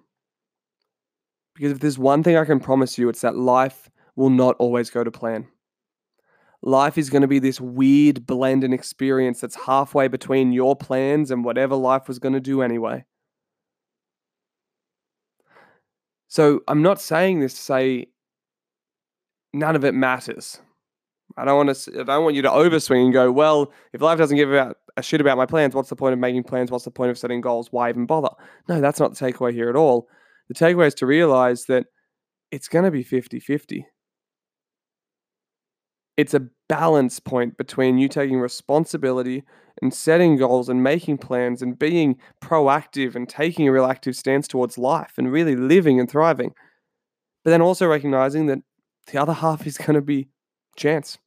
Because 1.56 1.72
if 1.72 1.80
there's 1.80 1.98
one 1.98 2.22
thing 2.22 2.36
I 2.36 2.44
can 2.44 2.60
promise 2.60 2.98
you, 2.98 3.08
it's 3.08 3.22
that 3.22 3.38
life 3.38 3.90
will 4.18 4.30
not 4.30 4.58
always 4.60 4.90
go 4.90 5.06
to 5.06 5.10
plan. 5.10 5.48
Life 6.62 6.98
is 6.98 7.10
going 7.10 7.22
to 7.22 7.30
be 7.30 7.40
this 7.40 7.62
weird 7.62 8.26
blend 8.26 8.66
and 8.66 8.74
experience 8.74 9.40
that's 9.40 9.56
halfway 9.56 10.10
between 10.10 10.52
your 10.52 10.76
plans 10.76 11.32
and 11.32 11.46
whatever 11.46 11.78
life 11.78 12.10
was 12.10 12.20
going 12.20 12.34
to 12.34 12.42
do 12.42 12.62
anyway. 12.62 13.06
So 16.28 16.60
I'm 16.68 16.82
not 16.82 17.00
saying 17.00 17.40
this 17.40 17.54
to 17.54 17.62
say 17.62 18.08
none 19.54 19.78
of 19.78 19.86
it 19.86 19.94
matters. 19.94 20.60
I 21.38 21.46
don't 21.46 21.56
want 21.56 21.76
to. 21.76 22.00
I 22.02 22.04
don't 22.04 22.24
want 22.24 22.36
you 22.36 22.42
to 22.42 22.50
overswing 22.50 23.06
and 23.06 23.14
go. 23.14 23.32
Well, 23.32 23.72
if 23.94 24.02
life 24.02 24.18
doesn't 24.18 24.38
give 24.38 24.52
a 24.52 24.76
shit 25.02 25.22
about 25.22 25.38
my 25.38 25.46
plans, 25.46 25.76
what's 25.76 25.90
the 25.90 25.96
point 25.96 26.14
of 26.14 26.20
making 26.20 26.44
plans? 26.44 26.72
What's 26.72 26.86
the 26.86 26.92
point 26.92 27.12
of 27.12 27.18
setting 27.18 27.42
goals? 27.42 27.72
Why 27.72 27.90
even 27.90 28.08
bother? 28.08 28.30
No, 28.68 28.82
that's 28.82 29.00
not 29.00 29.16
the 29.16 29.26
takeaway 29.26 29.54
here 29.54 29.70
at 29.70 29.76
all. 29.76 30.08
The 30.48 30.56
takeaway 30.56 30.88
is 30.88 30.96
to 30.96 31.06
realize 31.06 31.66
that 31.66 31.86
it's 32.52 32.68
going 32.68 32.86
to 32.86 32.92
be 32.92 33.04
50-50. 33.04 33.84
It's 36.16 36.34
a 36.34 36.48
balance 36.68 37.20
point 37.20 37.58
between 37.58 37.98
you 37.98 38.08
taking 38.08 38.40
responsibility 38.40 39.44
and 39.82 39.94
setting 39.94 40.38
goals 40.38 40.70
and 40.70 40.82
making 40.82 41.20
plans 41.20 41.62
and 41.62 41.78
being 41.78 42.18
proactive 42.44 43.14
and 43.14 43.30
taking 43.30 43.68
a 43.68 43.72
real 43.72 43.86
active 43.86 44.16
stance 44.16 44.48
towards 44.48 44.78
life 44.78 45.14
and 45.18 45.32
really 45.32 45.56
living 45.56 46.00
and 46.00 46.10
thriving. 46.10 46.54
But 47.44 47.52
then 47.52 47.62
also 47.62 47.86
recognizing 47.86 48.48
that 48.48 48.60
the 49.12 49.22
other 49.22 49.34
half 49.34 49.68
is 49.68 49.78
going 49.78 49.94
to 49.94 50.02
be 50.02 50.30
chance. 50.76 51.20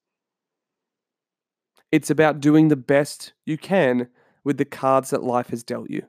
It's 1.92 2.10
about 2.10 2.40
doing 2.40 2.68
the 2.68 2.76
best 2.76 3.32
you 3.44 3.58
can 3.58 4.08
with 4.44 4.58
the 4.58 4.64
cards 4.64 5.10
that 5.10 5.22
life 5.22 5.48
has 5.50 5.62
dealt 5.62 5.90
you. 5.90 6.02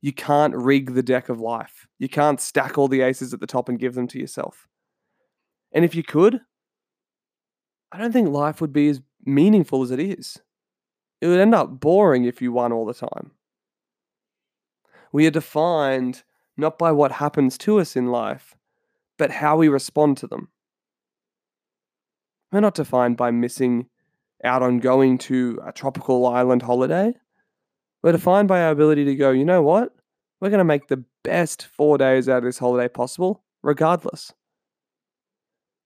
You 0.00 0.12
can't 0.12 0.54
rig 0.54 0.94
the 0.94 1.02
deck 1.02 1.28
of 1.28 1.40
life. 1.40 1.86
You 1.98 2.08
can't 2.08 2.40
stack 2.40 2.76
all 2.76 2.88
the 2.88 3.00
aces 3.00 3.32
at 3.32 3.40
the 3.40 3.46
top 3.46 3.68
and 3.68 3.78
give 3.78 3.94
them 3.94 4.06
to 4.08 4.18
yourself. 4.18 4.68
And 5.72 5.84
if 5.84 5.94
you 5.94 6.02
could, 6.02 6.40
I 7.90 7.98
don't 7.98 8.12
think 8.12 8.28
life 8.28 8.60
would 8.60 8.72
be 8.72 8.88
as 8.88 9.00
meaningful 9.24 9.82
as 9.82 9.90
it 9.90 10.00
is 10.00 10.40
it 11.24 11.28
would 11.28 11.40
end 11.40 11.54
up 11.54 11.80
boring 11.80 12.26
if 12.26 12.42
you 12.42 12.52
won 12.52 12.70
all 12.70 12.84
the 12.84 12.92
time. 12.92 13.30
We 15.10 15.26
are 15.26 15.30
defined 15.30 16.22
not 16.54 16.78
by 16.78 16.92
what 16.92 17.12
happens 17.12 17.56
to 17.58 17.80
us 17.80 17.96
in 17.96 18.10
life, 18.10 18.56
but 19.16 19.30
how 19.30 19.56
we 19.56 19.68
respond 19.68 20.18
to 20.18 20.26
them. 20.26 20.48
We're 22.52 22.60
not 22.60 22.74
defined 22.74 23.16
by 23.16 23.30
missing 23.30 23.88
out 24.44 24.62
on 24.62 24.78
going 24.78 25.18
to 25.18 25.58
a 25.64 25.72
tropical 25.72 26.26
island 26.26 26.62
holiday. 26.62 27.14
We're 28.02 28.12
defined 28.12 28.48
by 28.48 28.62
our 28.62 28.70
ability 28.70 29.04
to 29.06 29.14
go, 29.14 29.30
you 29.30 29.44
know 29.44 29.62
what? 29.62 29.94
We're 30.40 30.50
going 30.50 30.58
to 30.58 30.64
make 30.64 30.88
the 30.88 31.02
best 31.22 31.66
four 31.66 31.96
days 31.96 32.28
out 32.28 32.38
of 32.38 32.44
this 32.44 32.58
holiday 32.58 32.88
possible, 32.88 33.42
regardless. 33.62 34.32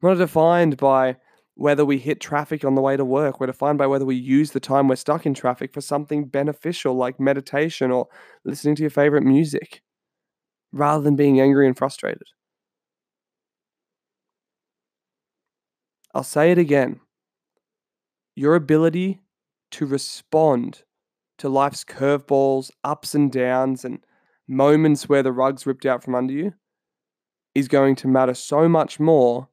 We're 0.01 0.11
not 0.11 0.19
defined 0.19 0.77
by 0.77 1.17
whether 1.55 1.85
we 1.85 1.99
hit 1.99 2.21
traffic 2.21 2.65
on 2.65 2.75
the 2.75 2.81
way 2.81 2.97
to 2.97 3.05
work. 3.05 3.41
We're 3.41 3.47
defined 3.47 3.79
by 3.79 3.87
whether 3.87 4.05
we 4.05 4.17
use 4.17 4.53
the 4.53 4.61
time 4.61 4.89
we're 4.89 4.97
stuck 4.97 5.27
in 5.27 5.35
traffic 5.35 5.73
for 5.73 5.81
something 5.81 6.27
beneficial 6.27 6.95
like 6.95 7.19
meditation 7.19 7.91
or 7.91 8.09
listening 8.45 8.77
to 8.77 8.83
your 8.83 8.91
favorite 8.91 9.25
music, 9.25 9.83
rather 10.73 11.03
than 11.03 11.17
being 11.17 11.41
angry 11.41 11.67
and 11.67 11.77
frustrated. 11.77 12.27
I'll 16.15 16.23
say 16.23 16.53
it 16.53 16.59
again. 16.59 17.01
Your 18.39 18.55
ability 18.55 19.21
to 19.73 19.85
respond 19.85 20.85
to 21.39 21.49
life's 21.49 21.83
curveballs, 21.83 22.71
ups 22.85 23.13
and 23.17 23.33
downs, 23.33 23.85
and 23.85 23.99
moments 24.47 25.09
where 25.09 25.25
the 25.25 25.33
rug's 25.33 25.67
ripped 25.67 25.85
out 25.85 26.05
from 26.05 26.15
under 26.15 26.33
you 26.33 26.55
is 27.57 27.67
going 27.67 27.97
to 27.97 28.07
matter 28.07 28.35
so 28.35 28.69
much 28.69 29.01
more 29.01 29.49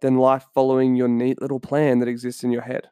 than 0.00 0.16
life 0.16 0.46
following 0.54 0.94
your 0.94 1.06
neat 1.06 1.38
little 1.42 1.60
plan 1.60 1.98
that 1.98 2.08
exists 2.08 2.42
in 2.42 2.50
your 2.50 2.62
head. 2.62 2.88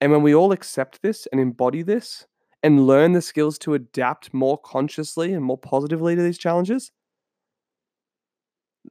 And 0.00 0.10
when 0.10 0.24
we 0.24 0.34
all 0.34 0.50
accept 0.50 1.02
this 1.02 1.28
and 1.30 1.40
embody 1.40 1.82
this 1.82 2.26
and 2.64 2.88
learn 2.88 3.12
the 3.12 3.22
skills 3.22 3.58
to 3.58 3.74
adapt 3.74 4.34
more 4.34 4.58
consciously 4.58 5.32
and 5.34 5.44
more 5.44 5.58
positively 5.58 6.16
to 6.16 6.22
these 6.22 6.36
challenges, 6.36 6.90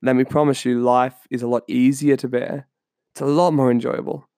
let 0.01 0.15
me 0.15 0.23
promise 0.23 0.63
you, 0.63 0.79
life 0.81 1.27
is 1.29 1.41
a 1.41 1.47
lot 1.49 1.63
easier 1.67 2.15
to 2.15 2.29
bear. 2.29 2.69
It's 3.11 3.19
a 3.19 3.25
lot 3.25 3.51
more 3.51 3.69
enjoyable. 3.69 4.28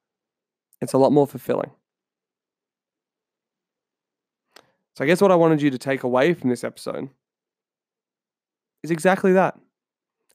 It's 0.82 0.94
a 0.94 0.98
lot 0.98 1.12
more 1.12 1.28
fulfilling. 1.28 1.72
So, 4.96 5.04
I 5.04 5.08
guess 5.08 5.22
what 5.22 5.32
I 5.32 5.36
wanted 5.36 5.62
you 5.62 5.70
to 5.70 5.78
take 5.78 6.04
away 6.04 6.34
from 6.34 6.50
this 6.50 6.63
episode 6.63 7.10
is 8.84 8.91
exactly 8.91 9.34
that. 9.34 9.58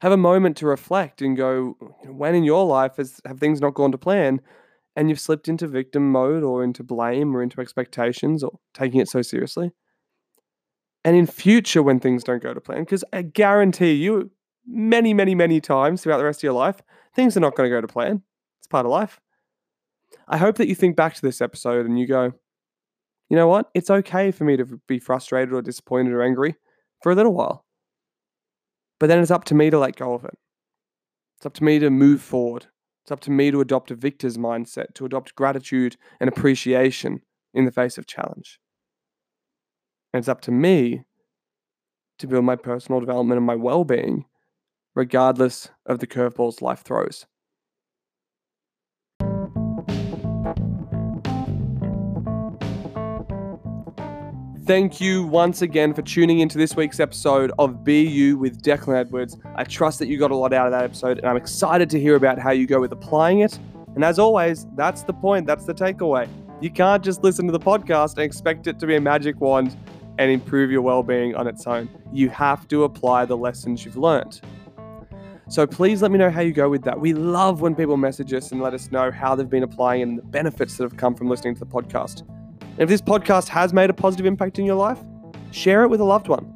Have 0.00 0.12
a 0.12 0.16
moment 0.16 0.56
to 0.58 0.66
reflect 0.66 1.22
and 1.22 1.36
go, 1.36 1.76
when 2.04 2.34
in 2.34 2.44
your 2.44 2.64
life 2.64 2.96
has, 2.96 3.20
have 3.24 3.40
things 3.40 3.60
not 3.60 3.74
gone 3.74 3.92
to 3.92 3.98
plan 3.98 4.40
and 4.94 5.08
you've 5.08 5.20
slipped 5.20 5.48
into 5.48 5.66
victim 5.66 6.10
mode 6.10 6.42
or 6.42 6.62
into 6.62 6.82
blame 6.82 7.34
or 7.34 7.42
into 7.42 7.60
expectations 7.60 8.42
or 8.42 8.58
taking 8.74 9.00
it 9.00 9.08
so 9.08 9.22
seriously? 9.22 9.72
And 11.04 11.16
in 11.16 11.26
future, 11.26 11.82
when 11.82 12.00
things 12.00 12.24
don't 12.24 12.42
go 12.42 12.52
to 12.52 12.60
plan, 12.60 12.80
because 12.80 13.04
I 13.12 13.22
guarantee 13.22 13.92
you, 13.92 14.30
many, 14.66 15.14
many, 15.14 15.34
many 15.34 15.60
times 15.60 16.02
throughout 16.02 16.18
the 16.18 16.24
rest 16.24 16.40
of 16.40 16.44
your 16.44 16.52
life, 16.52 16.82
things 17.14 17.36
are 17.36 17.40
not 17.40 17.54
going 17.54 17.70
to 17.70 17.76
go 17.76 17.80
to 17.80 17.86
plan. 17.86 18.22
It's 18.58 18.66
part 18.66 18.84
of 18.84 18.92
life. 18.92 19.20
I 20.28 20.38
hope 20.38 20.56
that 20.56 20.68
you 20.68 20.74
think 20.74 20.96
back 20.96 21.14
to 21.14 21.22
this 21.22 21.40
episode 21.40 21.86
and 21.86 21.98
you 21.98 22.06
go, 22.06 22.32
you 23.28 23.36
know 23.36 23.48
what? 23.48 23.70
It's 23.74 23.90
okay 23.90 24.30
for 24.30 24.44
me 24.44 24.56
to 24.56 24.80
be 24.86 24.98
frustrated 24.98 25.52
or 25.52 25.62
disappointed 25.62 26.12
or 26.12 26.22
angry 26.22 26.56
for 27.02 27.12
a 27.12 27.14
little 27.14 27.34
while. 27.34 27.64
But 28.98 29.08
then 29.08 29.20
it's 29.20 29.30
up 29.30 29.44
to 29.44 29.54
me 29.54 29.70
to 29.70 29.78
let 29.78 29.96
go 29.96 30.14
of 30.14 30.24
it. 30.24 30.36
It's 31.38 31.46
up 31.46 31.54
to 31.54 31.64
me 31.64 31.78
to 31.78 31.90
move 31.90 32.22
forward. 32.22 32.66
It's 33.04 33.12
up 33.12 33.20
to 33.20 33.30
me 33.30 33.50
to 33.50 33.60
adopt 33.60 33.90
a 33.90 33.94
victor's 33.94 34.36
mindset, 34.36 34.94
to 34.94 35.04
adopt 35.04 35.34
gratitude 35.34 35.96
and 36.18 36.28
appreciation 36.28 37.20
in 37.54 37.64
the 37.64 37.72
face 37.72 37.98
of 37.98 38.06
challenge. 38.06 38.58
And 40.12 40.20
it's 40.20 40.28
up 40.28 40.40
to 40.42 40.50
me 40.50 41.04
to 42.18 42.26
build 42.26 42.44
my 42.44 42.56
personal 42.56 43.00
development 43.00 43.38
and 43.38 43.46
my 43.46 43.54
well 43.54 43.84
being, 43.84 44.24
regardless 44.94 45.68
of 45.84 45.98
the 45.98 46.06
curveballs 46.06 46.62
life 46.62 46.80
throws. 46.80 47.26
Thank 54.66 55.00
you 55.00 55.22
once 55.22 55.62
again 55.62 55.94
for 55.94 56.02
tuning 56.02 56.40
into 56.40 56.58
this 56.58 56.74
week's 56.74 56.98
episode 56.98 57.52
of 57.56 57.84
Be 57.84 58.02
You 58.02 58.36
with 58.36 58.62
Declan 58.62 58.96
Edwards. 58.96 59.36
I 59.54 59.62
trust 59.62 60.00
that 60.00 60.08
you 60.08 60.18
got 60.18 60.32
a 60.32 60.34
lot 60.34 60.52
out 60.52 60.66
of 60.66 60.72
that 60.72 60.82
episode, 60.82 61.18
and 61.18 61.28
I'm 61.28 61.36
excited 61.36 61.88
to 61.90 62.00
hear 62.00 62.16
about 62.16 62.40
how 62.40 62.50
you 62.50 62.66
go 62.66 62.80
with 62.80 62.90
applying 62.90 63.38
it. 63.38 63.60
And 63.94 64.02
as 64.02 64.18
always, 64.18 64.66
that's 64.74 65.04
the 65.04 65.12
point, 65.12 65.46
that's 65.46 65.66
the 65.66 65.72
takeaway. 65.72 66.28
You 66.60 66.70
can't 66.70 67.04
just 67.04 67.22
listen 67.22 67.46
to 67.46 67.52
the 67.52 67.60
podcast 67.60 68.14
and 68.14 68.22
expect 68.22 68.66
it 68.66 68.80
to 68.80 68.88
be 68.88 68.96
a 68.96 69.00
magic 69.00 69.40
wand 69.40 69.76
and 70.18 70.32
improve 70.32 70.72
your 70.72 70.82
well 70.82 71.04
being 71.04 71.36
on 71.36 71.46
its 71.46 71.64
own. 71.68 71.88
You 72.12 72.28
have 72.30 72.66
to 72.66 72.82
apply 72.82 73.24
the 73.26 73.36
lessons 73.36 73.84
you've 73.84 73.96
learned. 73.96 74.40
So 75.48 75.64
please 75.64 76.02
let 76.02 76.10
me 76.10 76.18
know 76.18 76.28
how 76.28 76.40
you 76.40 76.52
go 76.52 76.68
with 76.68 76.82
that. 76.82 76.98
We 76.98 77.12
love 77.12 77.60
when 77.60 77.76
people 77.76 77.96
message 77.96 78.34
us 78.34 78.50
and 78.50 78.60
let 78.60 78.74
us 78.74 78.90
know 78.90 79.12
how 79.12 79.36
they've 79.36 79.48
been 79.48 79.62
applying 79.62 80.02
and 80.02 80.18
the 80.18 80.22
benefits 80.22 80.76
that 80.76 80.82
have 80.82 80.96
come 80.96 81.14
from 81.14 81.28
listening 81.28 81.54
to 81.54 81.60
the 81.60 81.66
podcast. 81.66 82.24
And 82.78 82.82
if 82.82 82.90
this 82.90 83.00
podcast 83.00 83.48
has 83.48 83.72
made 83.72 83.88
a 83.88 83.94
positive 83.94 84.26
impact 84.26 84.58
in 84.58 84.66
your 84.66 84.74
life, 84.74 84.98
share 85.50 85.82
it 85.84 85.88
with 85.88 86.02
a 86.02 86.04
loved 86.04 86.28
one. 86.28 86.52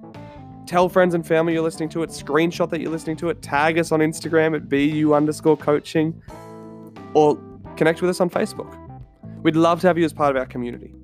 Tell 0.66 0.90
friends 0.90 1.14
and 1.14 1.26
family 1.26 1.54
you're 1.54 1.62
listening 1.62 1.88
to 1.88 2.02
it, 2.02 2.11
screenshot 2.11 2.68
that 2.68 2.83
you're 2.83 2.90
listening 2.90 3.16
to 3.16 3.30
it, 3.30 3.40
tag 3.40 3.78
us 3.78 3.90
on 3.90 4.00
Instagram 4.00 4.54
at 4.54 4.68
BU 4.68 5.14
underscore 5.14 5.56
coaching, 5.56 6.20
or 7.14 7.40
connect 7.76 8.02
with 8.02 8.11
us 8.11 8.20
on 8.20 8.28
Facebook. 8.28 8.76
We'd 9.42 9.56
love 9.56 9.80
to 9.80 9.87
have 9.87 9.96
you 9.96 10.04
as 10.04 10.12
part 10.12 10.37
of 10.37 10.38
our 10.38 10.44
community. 10.44 10.94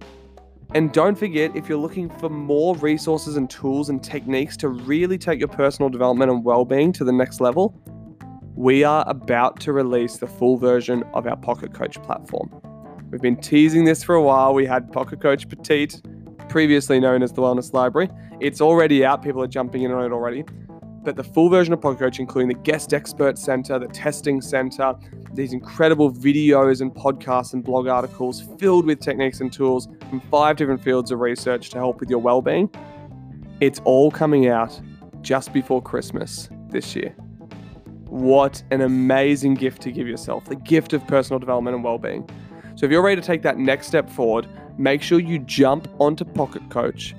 And 0.75 0.93
don't 0.93 1.15
forget, 1.15 1.57
if 1.57 1.67
you're 1.67 1.79
looking 1.79 2.11
for 2.19 2.29
more 2.29 2.77
resources 2.77 3.37
and 3.37 3.49
tools 3.49 3.89
and 3.89 4.05
techniques 4.05 4.59
to 4.59 4.69
really 4.69 5.17
take 5.17 5.39
your 5.39 5.49
personal 5.49 5.89
development 5.89 6.31
and 6.31 6.45
well 6.45 6.67
being 6.67 6.93
to 6.93 7.05
the 7.05 7.13
next 7.13 7.41
level, 7.41 7.81
we 8.55 8.85
are 8.85 9.03
about 9.09 9.61
to 9.61 9.73
release 9.73 10.19
the 10.19 10.27
full 10.27 10.59
version 10.59 11.05
of 11.15 11.27
our 11.27 11.37
Pocket 11.37 11.73
Coach 11.73 12.03
platform. 12.03 12.51
We've 13.11 13.21
been 13.21 13.37
teasing 13.37 13.85
this 13.85 14.03
for 14.03 14.15
a 14.15 14.23
while. 14.23 14.53
We 14.53 14.67
had 14.67 14.93
Pocket 14.93 15.21
Coach 15.21 15.49
Petite, 15.49 16.03
previously 16.49 16.99
known 16.99 17.23
as 17.23 17.33
the 17.33 17.41
Wellness 17.41 17.73
Library. 17.73 18.11
It's 18.41 18.61
already 18.61 19.05
out, 19.05 19.23
people 19.23 19.43
are 19.43 19.49
jumping 19.49 19.83
in 19.83 19.93
on 19.93 20.05
it 20.05 20.13
already. 20.13 20.45
But 21.05 21.15
the 21.15 21.23
full 21.23 21.49
version 21.49 21.73
of 21.73 21.81
Pocket 21.81 22.01
Coach, 22.01 22.19
including 22.19 22.49
the 22.49 22.63
Guest 22.63 22.93
Expert 22.93 23.39
Center, 23.39 23.79
the 23.79 23.87
Testing 23.87 24.41
Center, 24.41 24.95
these 25.35 25.53
incredible 25.53 26.13
videos 26.13 26.81
and 26.81 26.93
podcasts 26.93 27.53
and 27.53 27.63
blog 27.63 27.87
articles 27.87 28.43
filled 28.59 28.87
with 28.87 28.99
techniques 28.99 29.41
and 29.41 29.53
tools 29.53 29.87
from 30.11 30.21
five 30.23 30.57
different 30.57 30.83
fields 30.83 31.13
of 31.13 31.21
research 31.21 31.71
to 31.71 31.79
help 31.79 32.01
with 32.01 32.11
your 32.11 32.19
well 32.19 32.43
being. 32.43 32.69
It's 33.61 33.81
all 33.85 34.11
coming 34.11 34.49
out 34.49 34.81
just 35.23 35.53
before 35.53 35.81
Christmas 35.81 36.49
this 36.71 36.97
year. 36.97 37.11
What 38.09 38.63
an 38.73 38.81
amazing 38.81 39.55
gift 39.55 39.83
to 39.83 39.93
give 39.93 40.09
yourself 40.09 40.47
the 40.47 40.57
gift 40.57 40.93
of 40.93 41.07
personal 41.07 41.39
development 41.39 41.77
and 41.77 41.85
well 41.85 41.99
being. 41.99 42.29
So 42.77 42.85
if 42.85 42.93
you're 42.93 43.03
ready 43.03 43.21
to 43.21 43.27
take 43.27 43.43
that 43.43 43.57
next 43.57 43.87
step 43.87 44.09
forward, 44.09 44.47
make 44.79 45.01
sure 45.01 45.19
you 45.19 45.39
jump 45.39 45.89
onto 45.99 46.27
Pocket 46.27 46.69
Coach 46.69 47.15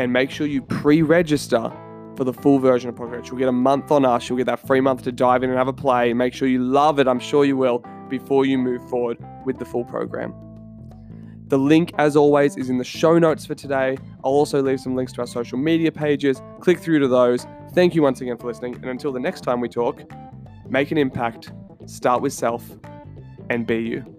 and 0.00 0.12
make 0.12 0.30
sure 0.30 0.46
you 0.46 0.60
pre 0.60 1.02
register 1.02 1.72
for 2.16 2.24
the 2.24 2.32
full 2.32 2.58
version 2.58 2.90
of 2.90 2.96
Pocket 2.96 3.16
Coach. 3.16 3.28
You'll 3.28 3.38
get 3.38 3.48
a 3.48 3.52
month 3.52 3.92
on 3.92 4.04
us, 4.04 4.28
you'll 4.28 4.38
get 4.38 4.46
that 4.46 4.66
free 4.66 4.80
month 4.80 5.02
to 5.04 5.12
dive 5.12 5.44
in 5.44 5.50
and 5.50 5.58
have 5.58 5.68
a 5.68 5.72
play. 5.72 6.12
Make 6.12 6.34
sure 6.34 6.48
you 6.48 6.58
love 6.58 6.98
it, 6.98 7.06
I'm 7.06 7.20
sure 7.20 7.44
you 7.44 7.56
will, 7.56 7.84
before 8.08 8.44
you 8.44 8.58
move 8.58 8.88
forward 8.90 9.18
with 9.44 9.58
the 9.58 9.64
full 9.64 9.84
program. 9.84 10.34
The 11.46 11.58
link, 11.58 11.92
as 11.96 12.16
always, 12.16 12.56
is 12.56 12.68
in 12.68 12.78
the 12.78 12.84
show 12.84 13.20
notes 13.20 13.46
for 13.46 13.54
today. 13.54 13.96
I'll 14.24 14.32
also 14.32 14.60
leave 14.60 14.80
some 14.80 14.96
links 14.96 15.12
to 15.12 15.20
our 15.20 15.28
social 15.28 15.58
media 15.58 15.92
pages. 15.92 16.42
Click 16.58 16.80
through 16.80 16.98
to 16.98 17.08
those. 17.08 17.46
Thank 17.72 17.94
you 17.94 18.02
once 18.02 18.20
again 18.20 18.36
for 18.36 18.48
listening. 18.48 18.74
And 18.74 18.86
until 18.86 19.12
the 19.12 19.20
next 19.20 19.42
time 19.42 19.60
we 19.60 19.68
talk, 19.68 20.02
make 20.68 20.90
an 20.90 20.98
impact, 20.98 21.52
start 21.84 22.20
with 22.20 22.32
self, 22.32 22.64
and 23.48 23.64
be 23.64 23.76
you. 23.76 24.15